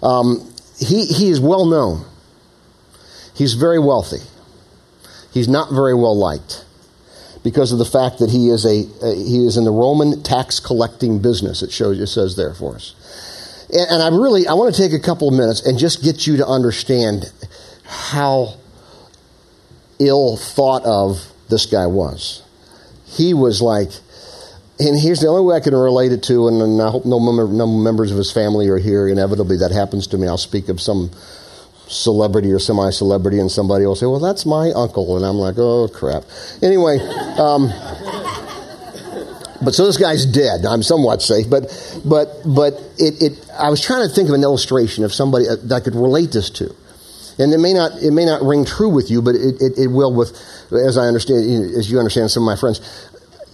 Um, 0.01 0.53
he, 0.79 1.05
he 1.05 1.29
is 1.29 1.39
well 1.39 1.65
known. 1.65 2.05
He's 3.35 3.55
very 3.55 3.79
wealthy. 3.79 4.21
He's 5.33 5.47
not 5.47 5.71
very 5.71 5.93
well 5.93 6.17
liked 6.17 6.63
because 7.43 7.71
of 7.71 7.79
the 7.79 7.85
fact 7.85 8.19
that 8.19 8.29
he 8.29 8.49
is 8.49 8.65
a, 8.65 8.83
he 9.15 9.45
is 9.45 9.57
in 9.57 9.63
the 9.63 9.71
Roman 9.71 10.23
tax 10.23 10.59
collecting 10.59 11.21
business. 11.21 11.61
It 11.61 11.71
shows 11.71 11.99
it 11.99 12.07
says 12.07 12.35
there 12.35 12.53
for 12.53 12.75
us. 12.75 13.67
And, 13.71 13.87
and 13.91 14.03
I 14.03 14.09
really 14.09 14.47
I 14.47 14.53
want 14.53 14.73
to 14.73 14.81
take 14.81 14.93
a 14.93 15.03
couple 15.03 15.27
of 15.27 15.33
minutes 15.33 15.65
and 15.65 15.77
just 15.77 16.03
get 16.03 16.25
you 16.27 16.37
to 16.37 16.47
understand 16.47 17.31
how 17.83 18.55
ill 19.99 20.37
thought 20.37 20.83
of 20.85 21.31
this 21.49 21.65
guy 21.65 21.87
was. 21.87 22.43
He 23.05 23.33
was 23.33 23.61
like 23.61 23.91
and 24.79 24.99
here's 24.99 25.21
the 25.21 25.27
only 25.27 25.43
way 25.43 25.55
I 25.55 25.59
can 25.59 25.73
relate 25.73 26.11
it 26.11 26.23
to, 26.23 26.47
and, 26.47 26.61
and 26.61 26.81
I 26.81 26.89
hope 26.89 27.05
no, 27.05 27.19
member, 27.19 27.47
no 27.51 27.65
members 27.65 28.11
of 28.11 28.17
his 28.17 28.31
family 28.31 28.67
are 28.69 28.77
here. 28.77 29.07
Inevitably, 29.07 29.57
that 29.57 29.71
happens 29.71 30.07
to 30.07 30.17
me. 30.17 30.27
I'll 30.27 30.37
speak 30.37 30.69
of 30.69 30.79
some 30.79 31.09
celebrity 31.87 32.51
or 32.51 32.59
semi 32.59 32.91
celebrity, 32.91 33.39
and 33.39 33.51
somebody 33.51 33.85
will 33.85 33.95
say, 33.95 34.05
Well, 34.05 34.19
that's 34.19 34.45
my 34.45 34.71
uncle. 34.71 35.17
And 35.17 35.25
I'm 35.25 35.37
like, 35.37 35.55
Oh, 35.57 35.87
crap. 35.87 36.23
Anyway, 36.61 36.99
um, 37.39 37.69
but 39.63 39.73
so 39.73 39.87
this 39.87 39.97
guy's 39.97 40.25
dead. 40.25 40.65
I'm 40.65 40.83
somewhat 40.83 41.23
safe. 41.23 41.49
But, 41.49 41.73
but, 42.05 42.27
but 42.45 42.73
it, 42.99 43.21
it, 43.21 43.49
I 43.57 43.69
was 43.71 43.81
trying 43.81 44.07
to 44.07 44.13
think 44.13 44.29
of 44.29 44.35
an 44.35 44.43
illustration 44.43 45.03
of 45.03 45.13
somebody 45.13 45.45
that 45.45 45.71
I 45.71 45.79
could 45.79 45.95
relate 45.95 46.31
this 46.31 46.51
to. 46.51 46.75
And 47.39 47.53
it 47.53 47.59
may 47.59 47.73
not, 47.73 47.93
it 48.01 48.11
may 48.11 48.25
not 48.25 48.41
ring 48.41 48.65
true 48.65 48.89
with 48.89 49.09
you, 49.09 49.21
but 49.21 49.35
it, 49.35 49.61
it, 49.61 49.77
it 49.77 49.87
will 49.87 50.13
with, 50.13 50.31
as 50.71 50.97
I 50.97 51.05
understand, 51.05 51.75
as 51.75 51.89
you 51.89 51.97
understand 51.97 52.29
some 52.29 52.43
of 52.43 52.47
my 52.47 52.55
friends 52.59 52.81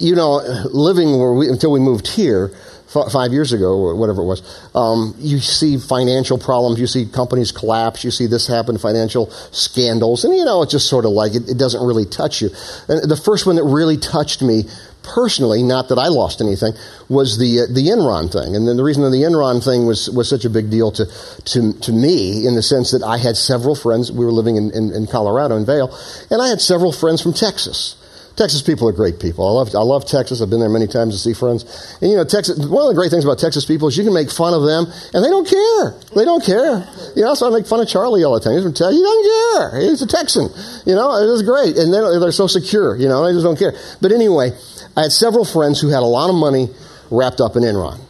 you 0.03 0.15
know, 0.15 0.41
living 0.71 1.17
where 1.17 1.33
we, 1.33 1.47
until 1.47 1.71
we 1.71 1.79
moved 1.79 2.07
here 2.07 2.51
f- 2.93 3.11
five 3.11 3.31
years 3.31 3.53
ago 3.53 3.79
or 3.79 3.95
whatever 3.95 4.21
it 4.21 4.25
was, 4.25 4.41
um, 4.75 5.15
you 5.17 5.39
see 5.39 5.77
financial 5.77 6.37
problems, 6.37 6.79
you 6.79 6.87
see 6.87 7.05
companies 7.05 7.53
collapse, 7.53 8.03
you 8.03 8.11
see 8.11 8.27
this 8.27 8.45
happen, 8.45 8.77
financial 8.77 9.31
scandals, 9.51 10.25
and 10.25 10.35
you 10.35 10.43
know, 10.43 10.61
it's 10.61 10.73
just 10.73 10.89
sort 10.89 11.05
of 11.05 11.11
like 11.11 11.33
it, 11.33 11.49
it 11.49 11.57
doesn't 11.57 11.85
really 11.85 12.05
touch 12.05 12.41
you. 12.41 12.49
And 12.89 13.09
the 13.09 13.15
first 13.15 13.45
one 13.45 13.55
that 13.55 13.63
really 13.63 13.95
touched 13.97 14.41
me 14.41 14.63
personally, 15.03 15.63
not 15.63 15.87
that 15.89 15.97
I 15.97 16.07
lost 16.07 16.41
anything, 16.41 16.73
was 17.07 17.37
the 17.37 17.61
uh, 17.61 17.73
the 17.73 17.87
Enron 17.87 18.31
thing. 18.31 18.55
And 18.57 18.67
then 18.67 18.75
the 18.75 18.83
reason 18.83 19.03
the 19.03 19.23
Enron 19.23 19.63
thing 19.63 19.85
was 19.85 20.09
was 20.09 20.27
such 20.29 20.43
a 20.43 20.49
big 20.49 20.69
deal 20.69 20.91
to 20.91 21.05
to 21.05 21.73
to 21.79 21.91
me 21.93 22.45
in 22.45 22.55
the 22.55 22.61
sense 22.61 22.91
that 22.91 23.03
I 23.03 23.17
had 23.17 23.37
several 23.37 23.75
friends. 23.75 24.11
We 24.11 24.25
were 24.25 24.31
living 24.31 24.57
in, 24.57 24.71
in, 24.71 24.91
in 24.91 25.07
Colorado 25.07 25.55
in 25.55 25.65
Vail, 25.65 25.97
and 26.29 26.41
I 26.41 26.49
had 26.49 26.59
several 26.59 26.91
friends 26.91 27.21
from 27.21 27.33
Texas. 27.33 27.95
Texas 28.35 28.63
people 28.63 28.89
are 28.89 28.91
great 28.91 29.19
people. 29.19 29.45
I 29.47 29.51
love, 29.51 29.75
I 29.75 29.85
love 29.85 30.07
Texas. 30.07 30.41
I've 30.41 30.49
been 30.49 30.59
there 30.59 30.69
many 30.69 30.87
times 30.87 31.13
to 31.13 31.19
see 31.19 31.33
friends. 31.33 31.97
And 32.01 32.09
you 32.09 32.17
know, 32.17 32.23
Texas, 32.23 32.57
one 32.57 32.81
of 32.81 32.89
the 32.89 32.95
great 32.95 33.11
things 33.11 33.23
about 33.23 33.37
Texas 33.37 33.63
people 33.63 33.87
is 33.87 33.97
you 33.97 34.03
can 34.03 34.13
make 34.13 34.31
fun 34.31 34.55
of 34.55 34.63
them 34.63 34.85
and 35.13 35.23
they 35.23 35.29
don't 35.29 35.47
care. 35.47 35.93
They 36.15 36.25
don't 36.25 36.43
care. 36.43 36.81
You 37.15 37.21
know, 37.21 37.35
so 37.35 37.47
I 37.47 37.51
make 37.51 37.67
fun 37.67 37.79
of 37.79 37.87
Charlie 37.87 38.23
all 38.23 38.33
the 38.33 38.39
time. 38.39 38.53
He's 38.53 38.63
from 38.63 38.73
Texas. 38.73 38.95
He 38.97 39.03
doesn't 39.03 39.27
care. 39.29 39.81
He's 39.81 40.01
a 40.01 40.07
Texan. 40.07 40.49
You 40.85 40.95
know, 40.95 41.13
it 41.21 41.29
was 41.29 41.43
great. 41.43 41.77
And 41.77 41.93
they're, 41.93 42.19
they're 42.19 42.31
so 42.31 42.47
secure. 42.47 42.95
You 42.95 43.07
know, 43.07 43.23
they 43.23 43.33
just 43.33 43.45
don't 43.45 43.57
care. 43.57 43.73
But 44.01 44.11
anyway, 44.11 44.49
I 44.97 45.03
had 45.03 45.11
several 45.11 45.45
friends 45.45 45.79
who 45.79 45.89
had 45.89 46.01
a 46.01 46.09
lot 46.09 46.29
of 46.29 46.35
money 46.35 46.69
wrapped 47.11 47.39
up 47.39 47.55
in 47.55 47.61
Enron. 47.61 48.01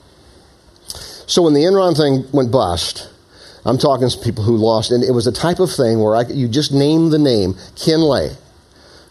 So 1.27 1.41
when 1.41 1.53
the 1.53 1.63
Enron 1.63 1.97
thing 1.97 2.31
went 2.31 2.49
bust, 2.49 3.09
I'm 3.65 3.77
talking 3.77 4.07
to 4.07 4.17
people 4.19 4.45
who 4.45 4.55
lost, 4.55 4.91
and 4.91 5.03
it 5.03 5.11
was 5.11 5.27
a 5.27 5.31
type 5.31 5.59
of 5.59 5.71
thing 5.71 5.99
where 5.99 6.15
I, 6.15 6.23
you 6.27 6.47
just 6.47 6.71
name 6.71 7.09
the 7.09 7.19
name, 7.19 7.55
Ken 7.75 7.99
Lay 7.99 8.37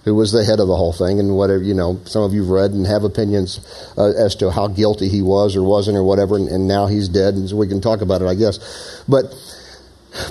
who 0.05 0.15
was 0.15 0.33
the 0.33 0.45
head 0.45 0.59
of 0.59 0.69
the 0.69 0.77
whole 0.77 0.93
thing, 0.93 1.21
and 1.21 1.37
whatever 1.37 1.63
you 1.63 1.75
know, 1.75 2.01
some 2.05 2.23
of 2.23 2.35
you've 2.35 2.51
read 2.51 2.73
and 2.73 2.87
have 2.87 3.05
opinions 3.05 3.61
uh, 3.97 4.13
as 4.19 4.35
to 4.37 4.51
how 4.51 4.67
guilty 4.67 5.09
he 5.09 5.23
was 5.23 5.57
or 5.57 5.63
wasn't 5.63 5.97
or 5.97 6.03
whatever, 6.03 6.37
and, 6.37 6.49
and, 6.49 6.67
now 6.67 6.87
he's 6.87 7.09
dead, 7.09 7.35
and 7.35 7.49
so 7.49 7.57
we 7.57 7.69
can 7.69 7.81
talk 7.81 8.01
about 8.01 8.23
it, 8.23 8.27
I 8.27 8.35
guess. 8.35 9.03
But 9.09 9.27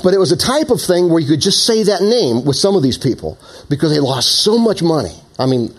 but 0.04 0.14
it 0.14 0.20
was 0.20 0.32
a 0.32 0.38
type 0.38 0.70
of 0.70 0.82
thing 0.82 1.10
where 1.10 1.20
you 1.20 1.28
could 1.28 1.42
just 1.42 1.66
say 1.66 1.84
that 1.84 2.02
name 2.02 2.46
with 2.46 2.56
some 2.56 2.76
of 2.76 2.84
these 2.84 2.98
people 2.98 3.38
because 3.70 3.92
they 3.92 4.00
lost 4.00 4.44
so 4.44 4.58
much 4.58 4.84
money. 4.84 5.16
I 5.40 5.48
mean, 5.48 5.74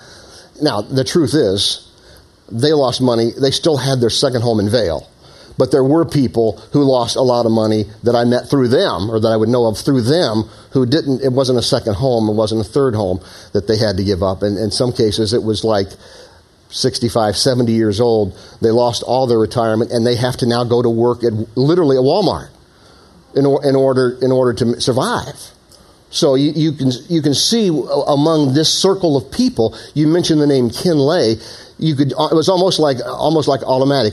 now 0.61 0.81
the 0.81 1.05
truth 1.05 1.35
is, 1.35 1.88
they 2.50 2.72
lost 2.72 3.00
money. 3.00 3.31
They 3.31 3.50
still 3.50 3.76
had 3.76 4.00
their 4.00 4.11
second 4.11 4.42
home 4.42 4.61
in 4.61 4.68
Vail. 4.68 5.09
But 5.59 5.71
there 5.71 5.85
were 5.85 6.05
people 6.05 6.59
who 6.73 6.83
lost 6.83 7.17
a 7.17 7.23
lot 7.23 7.47
of 7.47 7.53
money 7.53 7.85
that 8.03 8.15
I 8.15 8.25
met 8.25 8.49
through 8.49 8.69
them, 8.69 9.11
or 9.11 9.21
that 9.21 9.29
I 9.29 9.37
would 9.37 9.49
know 9.49 9.67
of 9.67 9.79
through 9.79 10.03
them, 10.03 10.45
who 10.73 10.87
didn't, 10.87 11.23
it 11.23 11.33
wasn't 11.33 11.59
a 11.59 11.62
second 11.62 11.95
home, 11.95 12.29
it 12.29 12.35
wasn't 12.35 12.61
a 12.61 12.65
third 12.65 12.95
home 12.95 13.21
that 13.53 13.69
they 13.69 13.77
had 13.77 13.97
to 13.99 14.05
give 14.05 14.23
up. 14.23 14.43
And 14.43 14.59
in 14.59 14.71
some 14.71 14.93
cases, 14.93 15.33
it 15.33 15.43
was 15.43 15.65
like 15.65 15.88
65, 16.71 17.37
70 17.37 17.73
years 17.73 18.01
old. 18.01 18.37
They 18.61 18.71
lost 18.71 19.03
all 19.03 19.27
their 19.27 19.38
retirement 19.38 19.93
and 19.93 20.07
they 20.07 20.17
have 20.17 20.37
to 20.38 20.47
now 20.47 20.65
go 20.65 20.83
to 20.83 20.91
work 20.91 21.23
at 21.23 21.33
literally 21.57 21.97
at 21.97 22.03
Walmart 22.03 22.49
in, 23.35 23.45
in, 23.45 23.77
order, 23.77 24.19
in 24.23 24.33
order 24.33 24.55
to 24.55 24.81
survive. 24.81 25.37
So 26.11 26.35
you, 26.35 26.53
you, 26.53 26.73
can, 26.73 26.91
you 27.09 27.23
can 27.23 27.35
see 27.35 27.69
among 27.69 28.53
this 28.55 28.73
circle 28.73 29.17
of 29.17 29.33
people, 29.33 29.77
you 29.95 30.07
mentioned 30.07 30.41
the 30.41 30.47
name 30.47 30.71
Ken 30.71 30.99
Lay, 30.99 31.37
you 31.79 31.95
could, 31.95 32.12
it 32.12 32.35
was 32.35 32.49
almost 32.49 32.79
like, 32.79 32.99
almost 33.07 33.49
like 33.49 33.62
automatic 33.62 34.12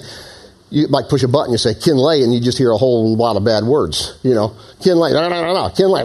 you 0.72 0.88
might 0.88 1.10
push 1.10 1.24
a 1.24 1.28
button, 1.28 1.52
you 1.52 1.58
say 1.58 1.74
Ken 1.74 1.98
Lay, 1.98 2.22
and 2.22 2.34
you 2.34 2.40
just 2.40 2.58
hear 2.58 2.72
a 2.72 2.78
whole 2.78 3.16
lot 3.16 3.36
of 3.36 3.44
bad 3.44 3.64
words. 3.64 4.18
You 4.22 4.36
know, 4.36 4.56
Ken 4.84 4.98
Lay, 4.98 5.12
no, 5.12 5.28
no, 5.28 5.42
no, 5.42 5.54
no, 5.54 5.70
Ken 5.70 5.90
Lay, 5.90 6.02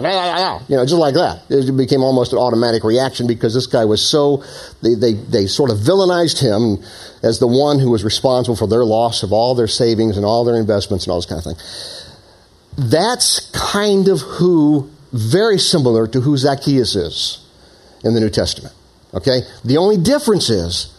you 0.67 0.75
know, 0.75 0.83
just 0.83 0.93
like 0.93 1.13
that. 1.13 1.43
It 1.49 1.75
became 1.77 2.01
almost 2.01 2.33
an 2.33 2.39
automatic 2.39 2.83
reaction 2.83 3.27
because 3.27 3.53
this 3.53 3.67
guy 3.67 3.85
was 3.85 4.07
so, 4.07 4.43
they, 4.81 4.95
they, 4.95 5.13
they 5.13 5.45
sort 5.45 5.69
of 5.69 5.77
villainized 5.77 6.41
him 6.41 6.83
as 7.21 7.39
the 7.39 7.47
one 7.47 7.79
who 7.79 7.91
was 7.91 8.03
responsible 8.03 8.55
for 8.55 8.67
their 8.67 8.83
loss 8.83 9.21
of 9.21 9.31
all 9.31 9.53
their 9.53 9.67
savings 9.67 10.17
and 10.17 10.25
all 10.25 10.43
their 10.43 10.55
investments 10.55 11.05
and 11.05 11.11
all 11.11 11.17
this 11.17 11.27
kind 11.27 11.39
of 11.39 11.45
thing. 11.45 12.89
That's 12.89 13.51
kind 13.51 14.07
of 14.07 14.21
who, 14.21 14.89
very 15.13 15.59
similar 15.59 16.07
to 16.07 16.21
who 16.21 16.37
Zacchaeus 16.37 16.95
is 16.95 17.45
in 18.03 18.13
the 18.13 18.19
New 18.19 18.29
Testament. 18.29 18.73
Okay? 19.13 19.41
The 19.63 19.77
only 19.77 19.97
difference 19.97 20.49
is, 20.49 20.94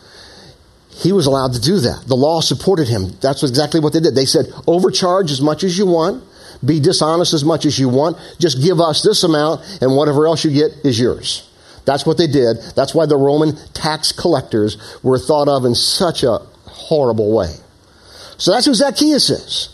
he 0.96 1.12
was 1.12 1.26
allowed 1.26 1.52
to 1.52 1.60
do 1.60 1.78
that. 1.80 2.04
The 2.06 2.16
law 2.16 2.40
supported 2.40 2.88
him. 2.88 3.12
That's 3.20 3.42
exactly 3.42 3.80
what 3.80 3.92
they 3.92 4.00
did. 4.00 4.14
They 4.14 4.24
said, 4.24 4.46
overcharge 4.66 5.30
as 5.30 5.42
much 5.42 5.62
as 5.62 5.76
you 5.76 5.86
want, 5.86 6.24
be 6.64 6.80
dishonest 6.80 7.34
as 7.34 7.44
much 7.44 7.66
as 7.66 7.78
you 7.78 7.88
want, 7.88 8.16
just 8.38 8.62
give 8.62 8.80
us 8.80 9.02
this 9.02 9.22
amount, 9.22 9.60
and 9.82 9.94
whatever 9.94 10.26
else 10.26 10.44
you 10.44 10.50
get 10.50 10.72
is 10.84 10.98
yours. 10.98 11.48
That's 11.84 12.06
what 12.06 12.18
they 12.18 12.26
did. 12.26 12.56
That's 12.74 12.94
why 12.94 13.06
the 13.06 13.16
Roman 13.16 13.56
tax 13.74 14.10
collectors 14.10 14.76
were 15.02 15.18
thought 15.18 15.48
of 15.48 15.64
in 15.64 15.74
such 15.74 16.22
a 16.22 16.38
horrible 16.66 17.34
way. 17.34 17.54
So 18.38 18.52
that's 18.52 18.66
who 18.66 18.74
Zacchaeus 18.74 19.30
is. 19.30 19.68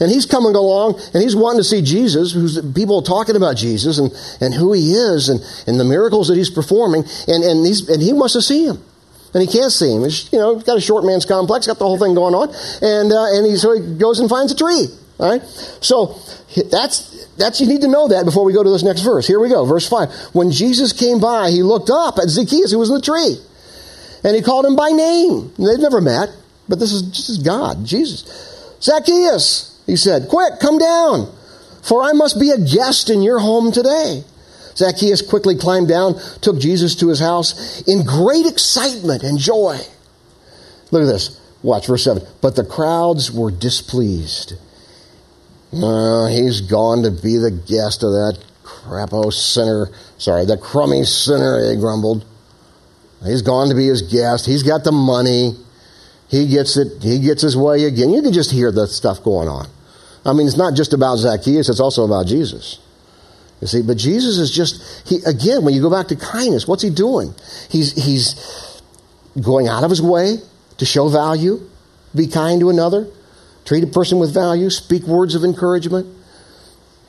And 0.00 0.10
he's 0.10 0.24
coming 0.24 0.54
along 0.54 0.98
and 1.12 1.22
he's 1.22 1.36
wanting 1.36 1.60
to 1.60 1.64
see 1.64 1.82
Jesus, 1.82 2.32
who's 2.32 2.58
people 2.72 3.02
talking 3.02 3.36
about 3.36 3.56
Jesus 3.56 3.98
and, 3.98 4.10
and 4.40 4.54
who 4.54 4.72
he 4.72 4.94
is 4.94 5.28
and, 5.28 5.40
and 5.66 5.78
the 5.78 5.84
miracles 5.84 6.28
that 6.28 6.36
he's 6.36 6.48
performing. 6.48 7.04
And, 7.28 7.44
and, 7.44 7.66
he's, 7.66 7.86
and 7.86 8.00
he 8.00 8.14
wants 8.14 8.32
to 8.32 8.40
see 8.40 8.66
him. 8.66 8.82
And 9.32 9.42
he 9.42 9.48
can't 9.48 9.70
see 9.70 9.94
him. 9.94 10.02
He's, 10.02 10.32
you 10.32 10.38
know, 10.38 10.58
got 10.58 10.76
a 10.76 10.80
short 10.80 11.04
man's 11.04 11.24
complex, 11.24 11.66
got 11.66 11.78
the 11.78 11.84
whole 11.84 11.98
thing 11.98 12.14
going 12.14 12.34
on. 12.34 12.48
And, 12.82 13.12
uh, 13.12 13.36
and 13.36 13.46
he, 13.46 13.56
so 13.56 13.72
he 13.72 13.94
goes 13.94 14.18
and 14.18 14.28
finds 14.28 14.52
a 14.52 14.56
tree. 14.56 14.86
All 15.18 15.30
right? 15.30 15.42
So 15.80 16.18
that's, 16.70 17.26
that's, 17.36 17.60
you 17.60 17.68
need 17.68 17.82
to 17.82 17.88
know 17.88 18.08
that 18.08 18.24
before 18.24 18.44
we 18.44 18.52
go 18.52 18.62
to 18.62 18.70
this 18.70 18.82
next 18.82 19.02
verse. 19.02 19.26
Here 19.26 19.38
we 19.38 19.48
go, 19.48 19.64
verse 19.64 19.88
5. 19.88 20.10
When 20.32 20.50
Jesus 20.50 20.92
came 20.92 21.20
by, 21.20 21.50
he 21.50 21.62
looked 21.62 21.90
up 21.90 22.18
at 22.18 22.28
Zacchaeus, 22.28 22.72
who 22.72 22.78
was 22.78 22.90
in 22.90 22.96
the 22.96 23.02
tree. 23.02 23.36
And 24.24 24.34
he 24.34 24.42
called 24.42 24.66
him 24.66 24.76
by 24.76 24.90
name. 24.90 25.52
They've 25.58 25.78
never 25.78 26.00
met, 26.00 26.30
but 26.68 26.78
this 26.78 26.92
is, 26.92 27.08
this 27.10 27.28
is 27.28 27.38
God, 27.38 27.84
Jesus. 27.84 28.24
Zacchaeus, 28.80 29.80
he 29.86 29.96
said, 29.96 30.28
Quick, 30.28 30.60
come 30.60 30.78
down, 30.78 31.32
for 31.82 32.02
I 32.02 32.12
must 32.12 32.38
be 32.38 32.50
a 32.50 32.58
guest 32.58 33.10
in 33.10 33.22
your 33.22 33.38
home 33.38 33.72
today. 33.72 34.24
Zacchaeus 34.80 35.20
quickly 35.20 35.56
climbed 35.56 35.88
down, 35.88 36.14
took 36.40 36.58
Jesus 36.58 36.94
to 36.96 37.08
his 37.08 37.20
house 37.20 37.82
in 37.82 38.04
great 38.06 38.46
excitement 38.46 39.22
and 39.22 39.38
joy. 39.38 39.76
Look 40.90 41.02
at 41.02 41.06
this. 41.06 41.38
Watch 41.62 41.86
verse 41.86 42.04
7. 42.04 42.22
But 42.40 42.56
the 42.56 42.64
crowds 42.64 43.30
were 43.30 43.50
displeased. 43.50 44.54
Uh, 45.72 46.26
he's 46.28 46.62
gone 46.62 47.02
to 47.02 47.10
be 47.10 47.36
the 47.36 47.50
guest 47.50 48.02
of 48.02 48.10
that 48.10 48.38
crappo 48.64 49.30
sinner. 49.30 49.88
Sorry, 50.16 50.46
the 50.46 50.56
crummy 50.56 51.04
sinner, 51.04 51.62
they 51.62 51.76
grumbled. 51.76 52.24
He's 53.22 53.42
gone 53.42 53.68
to 53.68 53.74
be 53.74 53.86
his 53.86 54.00
guest. 54.00 54.46
He's 54.46 54.62
got 54.62 54.82
the 54.82 54.92
money. 54.92 55.54
He 56.28 56.48
gets 56.48 56.78
it. 56.78 57.02
He 57.02 57.20
gets 57.20 57.42
his 57.42 57.56
way 57.56 57.84
again. 57.84 58.10
You 58.10 58.22
can 58.22 58.32
just 58.32 58.50
hear 58.50 58.72
the 58.72 58.86
stuff 58.86 59.22
going 59.22 59.48
on. 59.48 59.68
I 60.24 60.32
mean, 60.32 60.46
it's 60.46 60.56
not 60.56 60.74
just 60.74 60.94
about 60.94 61.16
Zacchaeus, 61.16 61.68
it's 61.68 61.80
also 61.80 62.04
about 62.04 62.26
Jesus. 62.26 62.78
You 63.60 63.66
see, 63.66 63.82
but 63.82 63.98
Jesus 63.98 64.38
is 64.38 64.50
just, 64.50 65.06
he, 65.06 65.18
again, 65.26 65.64
when 65.64 65.74
you 65.74 65.82
go 65.82 65.90
back 65.90 66.08
to 66.08 66.16
kindness, 66.16 66.66
what's 66.66 66.82
he 66.82 66.90
doing? 66.90 67.34
He's, 67.68 67.92
he's 67.92 68.80
going 69.40 69.68
out 69.68 69.84
of 69.84 69.90
his 69.90 70.00
way 70.00 70.38
to 70.78 70.86
show 70.86 71.08
value, 71.08 71.60
be 72.14 72.26
kind 72.26 72.60
to 72.60 72.70
another, 72.70 73.06
treat 73.66 73.84
a 73.84 73.86
person 73.86 74.18
with 74.18 74.32
value, 74.32 74.70
speak 74.70 75.02
words 75.04 75.34
of 75.34 75.44
encouragement. 75.44 76.06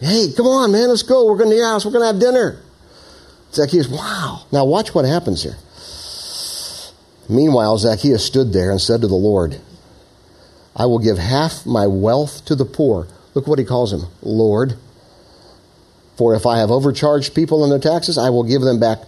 Hey, 0.01 0.33
come 0.35 0.47
on, 0.47 0.71
man, 0.71 0.89
let's 0.89 1.03
go. 1.03 1.25
We're 1.25 1.37
going 1.37 1.51
to 1.51 1.55
your 1.55 1.67
house. 1.67 1.85
We're 1.85 1.91
going 1.91 2.03
to 2.03 2.07
have 2.07 2.19
dinner. 2.19 2.59
Zacchaeus, 3.53 3.87
wow. 3.87 4.45
Now 4.51 4.65
watch 4.65 4.93
what 4.93 5.05
happens 5.05 5.43
here. 5.43 5.55
Meanwhile, 7.29 7.77
Zacchaeus 7.77 8.25
stood 8.25 8.51
there 8.51 8.71
and 8.71 8.81
said 8.81 9.01
to 9.01 9.07
the 9.07 9.15
Lord, 9.15 9.61
I 10.75 10.85
will 10.85 10.99
give 10.99 11.17
half 11.17 11.65
my 11.65 11.87
wealth 11.87 12.43
to 12.45 12.55
the 12.55 12.65
poor. 12.65 13.07
Look 13.33 13.47
what 13.47 13.59
he 13.59 13.65
calls 13.65 13.93
him 13.93 14.01
Lord. 14.21 14.75
For 16.21 16.35
if 16.35 16.45
I 16.45 16.59
have 16.59 16.69
overcharged 16.69 17.33
people 17.33 17.63
on 17.63 17.71
their 17.71 17.79
taxes, 17.79 18.15
I 18.15 18.29
will 18.29 18.43
give 18.43 18.61
them 18.61 18.79
back 18.79 18.99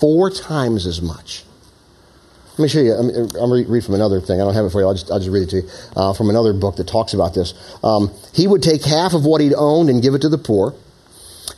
four 0.00 0.30
times 0.30 0.86
as 0.86 1.02
much. 1.02 1.44
Let 2.52 2.58
me 2.58 2.68
show 2.68 2.80
you. 2.80 2.94
I'm, 2.94 3.10
to 3.10 3.64
read 3.68 3.84
from 3.84 3.92
another 3.92 4.18
thing. 4.18 4.40
I 4.40 4.44
don't 4.44 4.54
have 4.54 4.64
it 4.64 4.70
for 4.70 4.80
you. 4.80 4.86
I'll 4.86 4.94
just, 4.94 5.10
I'll 5.10 5.18
just 5.18 5.30
read 5.30 5.42
it 5.42 5.50
to 5.50 5.56
you 5.56 5.68
uh, 5.94 6.14
from 6.14 6.30
another 6.30 6.54
book 6.54 6.76
that 6.76 6.88
talks 6.88 7.12
about 7.12 7.34
this. 7.34 7.52
Um, 7.84 8.10
he 8.32 8.46
would 8.46 8.62
take 8.62 8.82
half 8.82 9.12
of 9.12 9.26
what 9.26 9.42
he'd 9.42 9.52
owned 9.52 9.90
and 9.90 10.00
give 10.00 10.14
it 10.14 10.22
to 10.22 10.30
the 10.30 10.38
poor. 10.38 10.74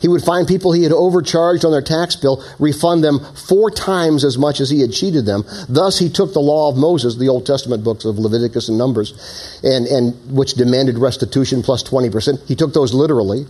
He 0.01 0.09
would 0.09 0.23
find 0.23 0.45
people 0.45 0.73
he 0.73 0.83
had 0.83 0.91
overcharged 0.91 1.63
on 1.63 1.71
their 1.71 1.81
tax 1.81 2.17
bill, 2.17 2.43
refund 2.59 3.01
them 3.01 3.21
four 3.47 3.71
times 3.71 4.25
as 4.25 4.37
much 4.37 4.59
as 4.59 4.69
he 4.69 4.81
had 4.81 4.91
cheated 4.91 5.25
them. 5.25 5.45
Thus, 5.69 5.97
he 5.97 6.09
took 6.09 6.33
the 6.33 6.41
law 6.41 6.69
of 6.69 6.75
Moses, 6.75 7.15
the 7.15 7.29
Old 7.29 7.45
Testament 7.45 7.81
books 7.81 8.03
of 8.03 8.19
Leviticus 8.19 8.67
and 8.67 8.77
Numbers, 8.77 9.61
and, 9.63 9.87
and 9.87 10.35
which 10.35 10.55
demanded 10.55 10.97
restitution 10.97 11.63
plus 11.63 11.81
20%. 11.81 12.45
He 12.45 12.57
took 12.57 12.73
those 12.73 12.93
literally. 12.93 13.45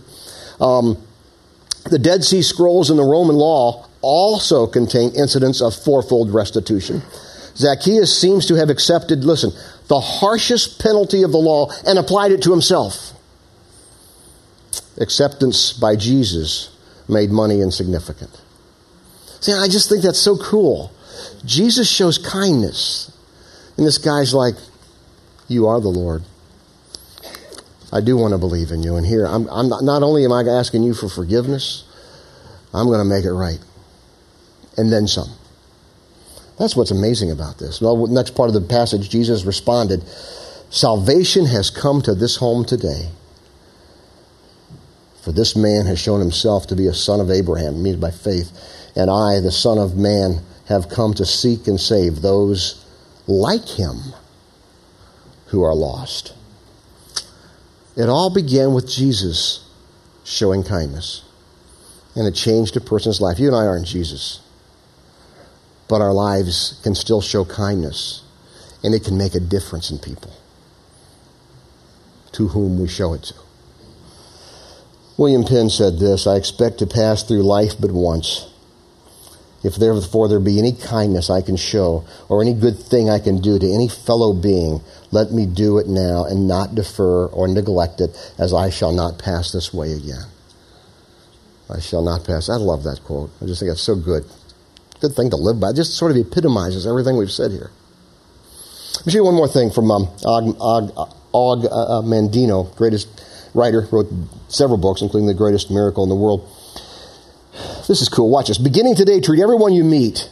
Um, 0.60 0.96
the 1.90 1.98
Dead 1.98 2.24
Sea 2.24 2.42
Scrolls 2.42 2.90
and 2.90 2.98
the 2.98 3.04
Roman 3.04 3.36
law 3.36 3.86
also 4.00 4.66
contain 4.66 5.10
incidents 5.16 5.60
of 5.60 5.74
fourfold 5.74 6.32
restitution. 6.32 7.02
Zacchaeus 7.56 8.16
seems 8.16 8.46
to 8.46 8.54
have 8.54 8.70
accepted, 8.70 9.24
listen, 9.24 9.50
the 9.88 10.00
harshest 10.00 10.80
penalty 10.80 11.22
of 11.22 11.32
the 11.32 11.38
law 11.38 11.70
and 11.86 11.98
applied 11.98 12.30
it 12.30 12.42
to 12.42 12.50
himself 12.52 13.14
acceptance 15.00 15.72
by 15.72 15.96
Jesus 15.96 16.70
made 17.08 17.30
money 17.30 17.60
insignificant. 17.60 18.30
See, 19.40 19.52
I 19.52 19.68
just 19.68 19.88
think 19.88 20.02
that's 20.02 20.18
so 20.18 20.36
cool. 20.36 20.92
Jesus 21.44 21.90
shows 21.90 22.18
kindness. 22.18 23.12
And 23.76 23.86
this 23.86 23.98
guy's 23.98 24.34
like, 24.34 24.54
You 25.46 25.66
are 25.68 25.80
the 25.80 25.88
Lord. 25.88 26.24
I 27.92 28.00
do 28.00 28.16
want 28.16 28.32
to 28.32 28.38
believe 28.38 28.70
in 28.70 28.82
you. 28.82 28.96
And 28.96 29.06
here, 29.06 29.26
I'm, 29.26 29.48
I'm 29.48 29.68
not, 29.68 29.82
not 29.82 30.02
only 30.02 30.24
am 30.24 30.32
I 30.32 30.42
asking 30.42 30.82
you 30.82 30.94
for 30.94 31.08
forgiveness, 31.08 31.84
I'm 32.74 32.86
going 32.86 32.98
to 32.98 33.04
make 33.04 33.24
it 33.24 33.32
right. 33.32 33.58
And 34.76 34.92
then 34.92 35.06
some. 35.06 35.30
That's 36.58 36.76
what's 36.76 36.90
amazing 36.90 37.30
about 37.30 37.58
this. 37.58 37.80
Well, 37.80 38.06
next 38.08 38.34
part 38.34 38.48
of 38.48 38.54
the 38.54 38.60
passage, 38.60 39.08
Jesus 39.08 39.44
responded, 39.44 40.04
Salvation 40.70 41.46
has 41.46 41.70
come 41.70 42.02
to 42.02 42.14
this 42.14 42.36
home 42.36 42.64
today 42.64 43.10
for 45.28 45.32
this 45.32 45.54
man 45.54 45.84
has 45.84 45.98
shown 45.98 46.20
himself 46.20 46.66
to 46.68 46.74
be 46.74 46.86
a 46.86 46.94
son 46.94 47.20
of 47.20 47.30
Abraham, 47.30 47.82
means 47.82 47.98
by 47.98 48.10
faith. 48.10 48.50
And 48.96 49.10
I, 49.10 49.40
the 49.40 49.52
Son 49.52 49.76
of 49.76 49.94
Man, 49.94 50.40
have 50.68 50.88
come 50.88 51.12
to 51.12 51.26
seek 51.26 51.66
and 51.66 51.78
save 51.78 52.22
those 52.22 52.82
like 53.26 53.68
him 53.68 54.14
who 55.48 55.62
are 55.62 55.74
lost. 55.74 56.32
It 57.98 58.08
all 58.08 58.30
began 58.30 58.74
with 58.74 58.88
Jesus 58.88 59.68
showing 60.24 60.62
kindness. 60.62 61.24
And 62.14 62.28
it 62.28 62.34
changed 62.34 62.76
a 62.76 62.80
person's 62.80 63.20
life. 63.20 63.40
You 63.40 63.48
and 63.48 63.56
I 63.56 63.66
aren't 63.66 63.86
Jesus. 63.86 64.40
But 65.88 66.00
our 66.00 66.12
lives 66.12 66.78
can 66.84 66.94
still 66.94 67.20
show 67.20 67.44
kindness. 67.44 68.22
And 68.84 68.94
it 68.94 69.04
can 69.04 69.18
make 69.18 69.34
a 69.34 69.40
difference 69.40 69.90
in 69.90 69.98
people 69.98 70.32
to 72.32 72.48
whom 72.48 72.80
we 72.80 72.86
show 72.86 73.14
it 73.14 73.24
to. 73.24 73.34
William 75.16 75.42
Penn 75.42 75.68
said 75.68 75.98
this 75.98 76.28
I 76.28 76.36
expect 76.36 76.78
to 76.78 76.86
pass 76.86 77.24
through 77.24 77.42
life 77.42 77.72
but 77.80 77.90
once. 77.90 78.46
If 79.68 79.76
therefore 79.76 80.28
there 80.28 80.40
be 80.40 80.58
any 80.58 80.72
kindness 80.72 81.28
I 81.28 81.42
can 81.42 81.56
show, 81.56 82.04
or 82.30 82.40
any 82.40 82.54
good 82.54 82.78
thing 82.78 83.10
I 83.10 83.18
can 83.18 83.42
do 83.42 83.58
to 83.58 83.66
any 83.66 83.86
fellow 83.86 84.32
being, 84.32 84.80
let 85.10 85.30
me 85.30 85.44
do 85.44 85.76
it 85.76 85.86
now 85.86 86.24
and 86.24 86.48
not 86.48 86.74
defer 86.74 87.26
or 87.26 87.46
neglect 87.46 88.00
it, 88.00 88.16
as 88.38 88.54
I 88.54 88.70
shall 88.70 88.92
not 88.92 89.18
pass 89.18 89.52
this 89.52 89.74
way 89.74 89.92
again. 89.92 90.24
I 91.68 91.80
shall 91.80 92.02
not 92.02 92.24
pass. 92.24 92.48
I 92.48 92.56
love 92.56 92.82
that 92.84 93.04
quote. 93.04 93.30
I 93.42 93.44
just 93.44 93.60
think 93.60 93.70
it's 93.70 93.82
so 93.82 93.94
good. 93.94 94.24
Good 95.02 95.12
thing 95.12 95.28
to 95.30 95.36
live 95.36 95.60
by. 95.60 95.70
It 95.70 95.76
just 95.76 95.98
sort 95.98 96.12
of 96.12 96.16
epitomizes 96.16 96.86
everything 96.86 97.18
we've 97.18 97.30
said 97.30 97.50
here. 97.50 97.70
Let 98.96 99.06
me 99.06 99.12
show 99.12 99.18
you 99.18 99.24
one 99.24 99.34
more 99.34 99.48
thing 99.48 99.70
from 99.70 99.90
um, 99.90 100.08
Og, 100.24 100.56
Og, 100.58 101.14
Og 101.34 101.64
uh, 101.66 102.00
Mandino, 102.08 102.74
greatest 102.76 103.06
writer, 103.52 103.86
wrote 103.92 104.08
several 104.48 104.78
books, 104.78 105.02
including 105.02 105.26
The 105.26 105.34
Greatest 105.34 105.70
Miracle 105.70 106.04
in 106.04 106.08
the 106.08 106.16
World. 106.16 106.48
This 107.86 108.02
is 108.02 108.08
cool. 108.08 108.30
Watch 108.30 108.48
this. 108.48 108.58
Beginning 108.58 108.94
today, 108.94 109.20
treat 109.20 109.40
everyone 109.40 109.72
you 109.72 109.84
meet, 109.84 110.28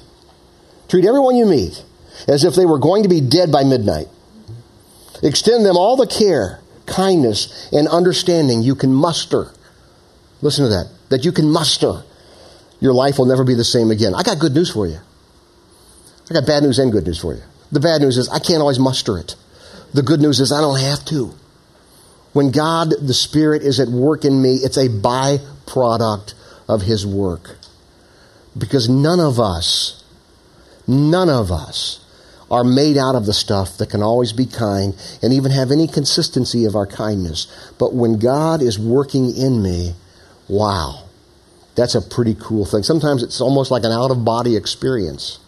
treat 0.89 1.05
everyone 1.05 1.37
you 1.37 1.47
meet 1.47 1.85
as 2.29 2.45
if 2.45 2.55
they 2.55 2.67
were 2.67 2.79
going 2.79 3.03
to 3.03 3.09
be 3.09 3.21
dead 3.21 3.53
by 3.53 3.65
midnight. 3.65 4.09
Extend 5.23 5.65
them 5.65 5.77
all 5.77 5.97
the 5.97 6.07
care, 6.07 6.61
kindness, 6.87 7.71
and 7.73 7.89
understanding 7.89 8.62
you 8.62 8.75
can 8.75 8.93
muster. 8.93 9.53
Listen 10.43 10.65
to 10.65 10.71
that. 10.71 10.91
That 11.09 11.25
you 11.25 11.33
can 11.33 11.51
muster. 11.51 12.03
Your 12.81 12.93
life 12.93 13.19
will 13.19 13.27
never 13.27 13.45
be 13.45 13.55
the 13.55 13.65
same 13.65 13.91
again. 13.91 14.15
I 14.15 14.23
got 14.23 14.39
good 14.39 14.55
news 14.55 14.71
for 14.71 14.87
you. 14.87 14.99
I 16.31 16.35
got 16.35 16.47
bad 16.47 16.62
news 16.62 16.79
and 16.79 16.93
good 16.93 17.07
news 17.07 17.21
for 17.21 17.35
you. 17.35 17.43
The 17.73 17.81
bad 17.81 18.01
news 18.01 18.19
is 18.19 18.29
I 18.29 18.39
can't 18.39 18.61
always 18.61 18.79
muster 18.79 19.19
it. 19.19 19.35
The 19.95 20.03
good 20.03 20.21
news 20.21 20.41
is 20.41 20.53
I 20.53 20.61
don't 20.61 20.81
have 20.81 21.05
to. 21.07 21.35
When 22.33 22.51
God, 22.51 22.91
the 23.01 23.15
Spirit, 23.15 23.62
is 23.62 23.81
at 23.81 23.89
work 23.89 24.25
in 24.25 24.43
me, 24.43 24.57
it's 24.57 24.77
a 24.77 24.89
byproduct 24.89 26.35
of 26.68 26.83
His 26.83 27.07
work. 27.07 27.57
Because 28.57 28.88
none 28.88 29.20
of 29.20 29.38
us, 29.38 30.02
none 30.87 31.29
of 31.29 31.50
us 31.50 32.00
are 32.50 32.64
made 32.64 32.96
out 32.96 33.14
of 33.14 33.26
the 33.26 33.33
stuff 33.33 33.76
that 33.79 33.90
can 33.90 34.02
always 34.02 34.33
be 34.33 34.46
kind 34.46 34.94
and 35.22 35.33
even 35.33 35.50
have 35.50 35.70
any 35.70 35.88
consistency 35.88 36.64
of 36.64 36.76
our 36.76 36.87
kindness. 36.87 37.46
But 37.79 37.92
when 37.92 38.18
God 38.18 38.62
is 38.62 38.79
working 38.79 39.37
in 39.37 39.62
me, 39.62 39.94
wow, 40.48 41.05
that's 41.74 41.94
a 41.94 42.00
pretty 42.00 42.35
cool 42.35 42.64
thing. 42.64 42.83
Sometimes 42.83 43.22
it's 43.22 43.40
almost 43.40 43.70
like 43.70 43.85
an 43.85 43.92
out 43.92 44.11
of 44.11 44.24
body 44.24 44.57
experience. 44.57 45.40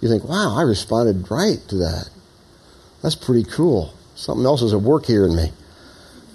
You 0.00 0.08
think, 0.08 0.24
wow, 0.24 0.54
I 0.56 0.62
responded 0.62 1.30
right 1.30 1.58
to 1.68 1.76
that. 1.76 2.10
That's 3.02 3.14
pretty 3.14 3.44
cool. 3.44 3.94
Something 4.14 4.44
else 4.44 4.62
is 4.62 4.74
at 4.74 4.80
work 4.80 5.06
here 5.06 5.24
in 5.24 5.34
me. 5.34 5.52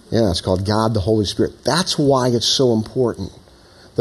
Yeah, 0.09 0.29
it's 0.29 0.41
called 0.41 0.65
God 0.65 0.93
the 0.93 0.99
Holy 0.99 1.25
Spirit. 1.25 1.63
That's 1.63 1.97
why 1.97 2.29
it's 2.29 2.47
so 2.47 2.73
important. 2.73 3.31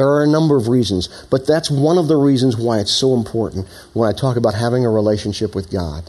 There 0.00 0.08
are 0.08 0.24
a 0.24 0.26
number 0.26 0.56
of 0.56 0.68
reasons, 0.68 1.10
but 1.28 1.46
that's 1.46 1.70
one 1.70 1.98
of 1.98 2.08
the 2.08 2.16
reasons 2.16 2.56
why 2.56 2.78
it's 2.78 2.90
so 2.90 3.12
important 3.12 3.68
when 3.92 4.08
I 4.08 4.16
talk 4.16 4.38
about 4.38 4.54
having 4.54 4.86
a 4.86 4.90
relationship 4.90 5.54
with 5.54 5.70
God. 5.70 6.08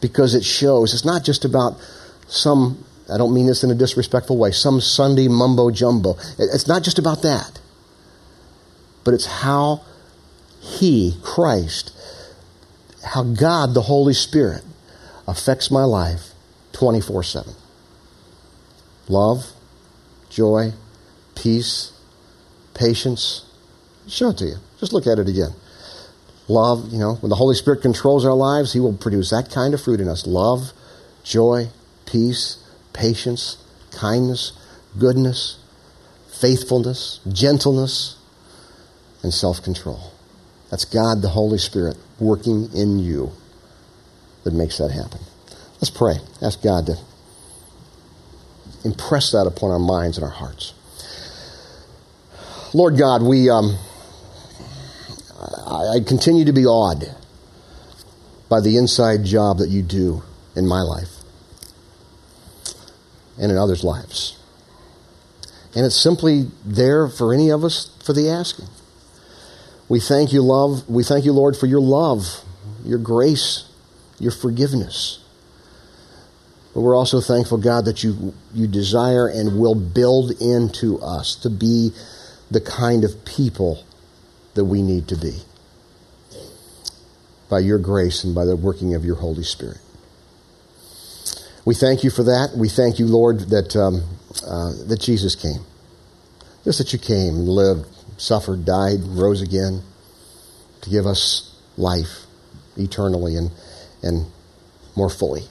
Because 0.00 0.34
it 0.34 0.42
shows 0.42 0.92
it's 0.94 1.04
not 1.04 1.22
just 1.22 1.44
about 1.44 1.80
some 2.26 2.84
I 3.08 3.18
don't 3.18 3.32
mean 3.32 3.46
this 3.46 3.62
in 3.62 3.70
a 3.70 3.74
disrespectful 3.76 4.36
way, 4.36 4.50
some 4.50 4.80
Sunday 4.80 5.28
mumbo 5.28 5.70
jumbo. 5.70 6.16
It's 6.40 6.66
not 6.66 6.82
just 6.82 6.98
about 6.98 7.22
that, 7.22 7.60
but 9.04 9.14
it's 9.14 9.26
how 9.26 9.82
He, 10.58 11.14
Christ, 11.22 11.92
how 13.04 13.22
God, 13.22 13.74
the 13.74 13.82
Holy 13.82 14.12
Spirit, 14.12 14.64
affects 15.28 15.70
my 15.70 15.84
life 15.84 16.32
24 16.72 17.22
7. 17.22 17.54
Love, 19.06 19.52
joy, 20.30 20.72
peace, 21.36 21.92
patience. 22.80 23.44
Show 24.08 24.30
it 24.30 24.38
to 24.38 24.46
you. 24.46 24.56
Just 24.80 24.92
look 24.92 25.06
at 25.06 25.18
it 25.18 25.28
again. 25.28 25.50
Love, 26.48 26.90
you 26.90 26.98
know, 26.98 27.14
when 27.16 27.28
the 27.28 27.36
Holy 27.36 27.54
Spirit 27.54 27.82
controls 27.82 28.24
our 28.24 28.34
lives, 28.34 28.72
He 28.72 28.80
will 28.80 28.96
produce 28.96 29.30
that 29.30 29.50
kind 29.50 29.74
of 29.74 29.80
fruit 29.80 30.00
in 30.00 30.08
us 30.08 30.26
love, 30.26 30.72
joy, 31.22 31.68
peace, 32.06 32.58
patience, 32.92 33.56
kindness, 33.92 34.52
goodness, 34.98 35.58
faithfulness, 36.40 37.20
gentleness, 37.30 38.16
and 39.22 39.32
self 39.32 39.62
control. 39.62 40.12
That's 40.70 40.84
God, 40.84 41.22
the 41.22 41.28
Holy 41.28 41.58
Spirit, 41.58 41.96
working 42.18 42.70
in 42.74 42.98
you 42.98 43.32
that 44.44 44.54
makes 44.54 44.78
that 44.78 44.90
happen. 44.90 45.20
Let's 45.74 45.90
pray. 45.90 46.14
Ask 46.42 46.62
God 46.62 46.86
to 46.86 46.96
impress 48.84 49.32
that 49.32 49.46
upon 49.46 49.70
our 49.70 49.78
minds 49.78 50.16
and 50.16 50.24
our 50.24 50.32
hearts. 50.32 50.72
Lord 52.72 52.96
God, 52.96 53.22
we, 53.22 53.50
um, 53.50 53.76
I, 55.66 55.96
I 55.96 56.00
continue 56.06 56.44
to 56.44 56.52
be 56.52 56.66
awed 56.66 57.16
by 58.48 58.60
the 58.60 58.76
inside 58.76 59.24
job 59.24 59.58
that 59.58 59.70
you 59.70 59.82
do 59.82 60.22
in 60.54 60.68
my 60.68 60.82
life 60.82 61.08
and 63.40 63.50
in 63.50 63.58
others' 63.58 63.82
lives. 63.82 64.38
And 65.74 65.84
it's 65.84 65.96
simply 65.96 66.50
there 66.64 67.08
for 67.08 67.34
any 67.34 67.50
of 67.50 67.64
us 67.64 67.90
for 68.04 68.12
the 68.12 68.28
asking. 68.28 68.66
We 69.88 69.98
thank 69.98 70.32
you, 70.32 70.42
love. 70.42 70.88
We 70.88 71.02
thank 71.02 71.24
you, 71.24 71.32
Lord, 71.32 71.56
for 71.56 71.66
your 71.66 71.80
love, 71.80 72.44
your 72.84 72.98
grace, 72.98 73.64
your 74.20 74.32
forgiveness. 74.32 75.18
But 76.72 76.82
we're 76.82 76.96
also 76.96 77.20
thankful, 77.20 77.58
God, 77.58 77.84
that 77.86 78.04
you, 78.04 78.32
you 78.54 78.68
desire 78.68 79.26
and 79.26 79.58
will 79.58 79.74
build 79.74 80.30
into 80.40 81.00
us 81.00 81.34
to 81.36 81.50
be 81.50 81.90
the 82.50 82.60
kind 82.60 83.04
of 83.04 83.24
people 83.24 83.84
that 84.54 84.64
we 84.64 84.82
need 84.82 85.08
to 85.08 85.16
be 85.16 85.38
by 87.48 87.58
your 87.58 87.78
grace 87.78 88.24
and 88.24 88.34
by 88.34 88.44
the 88.44 88.56
working 88.56 88.94
of 88.94 89.04
your 89.04 89.16
Holy 89.16 89.42
Spirit. 89.42 89.78
We 91.64 91.74
thank 91.74 92.02
you 92.02 92.10
for 92.10 92.22
that. 92.24 92.52
We 92.56 92.68
thank 92.68 92.98
you, 92.98 93.06
Lord, 93.06 93.40
that, 93.50 93.76
um, 93.76 94.02
uh, 94.46 94.72
that 94.88 95.00
Jesus 95.00 95.34
came. 95.34 95.64
Just 96.64 96.78
that 96.78 96.92
you 96.92 96.98
came 96.98 97.46
lived, 97.46 97.86
suffered, 98.16 98.64
died, 98.64 99.00
rose 99.02 99.42
again 99.42 99.82
to 100.82 100.90
give 100.90 101.06
us 101.06 101.54
life 101.76 102.26
eternally 102.76 103.36
and, 103.36 103.50
and 104.02 104.26
more 104.96 105.10
fully. 105.10 105.42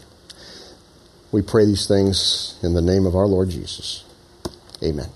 We 1.32 1.42
pray 1.42 1.66
these 1.66 1.88
things 1.88 2.58
in 2.64 2.74
the 2.74 2.82
name 2.82 3.06
of 3.06 3.16
our 3.16 3.28
Lord 3.28 3.50
Jesus. 3.50 4.04
Amen. 4.84 5.10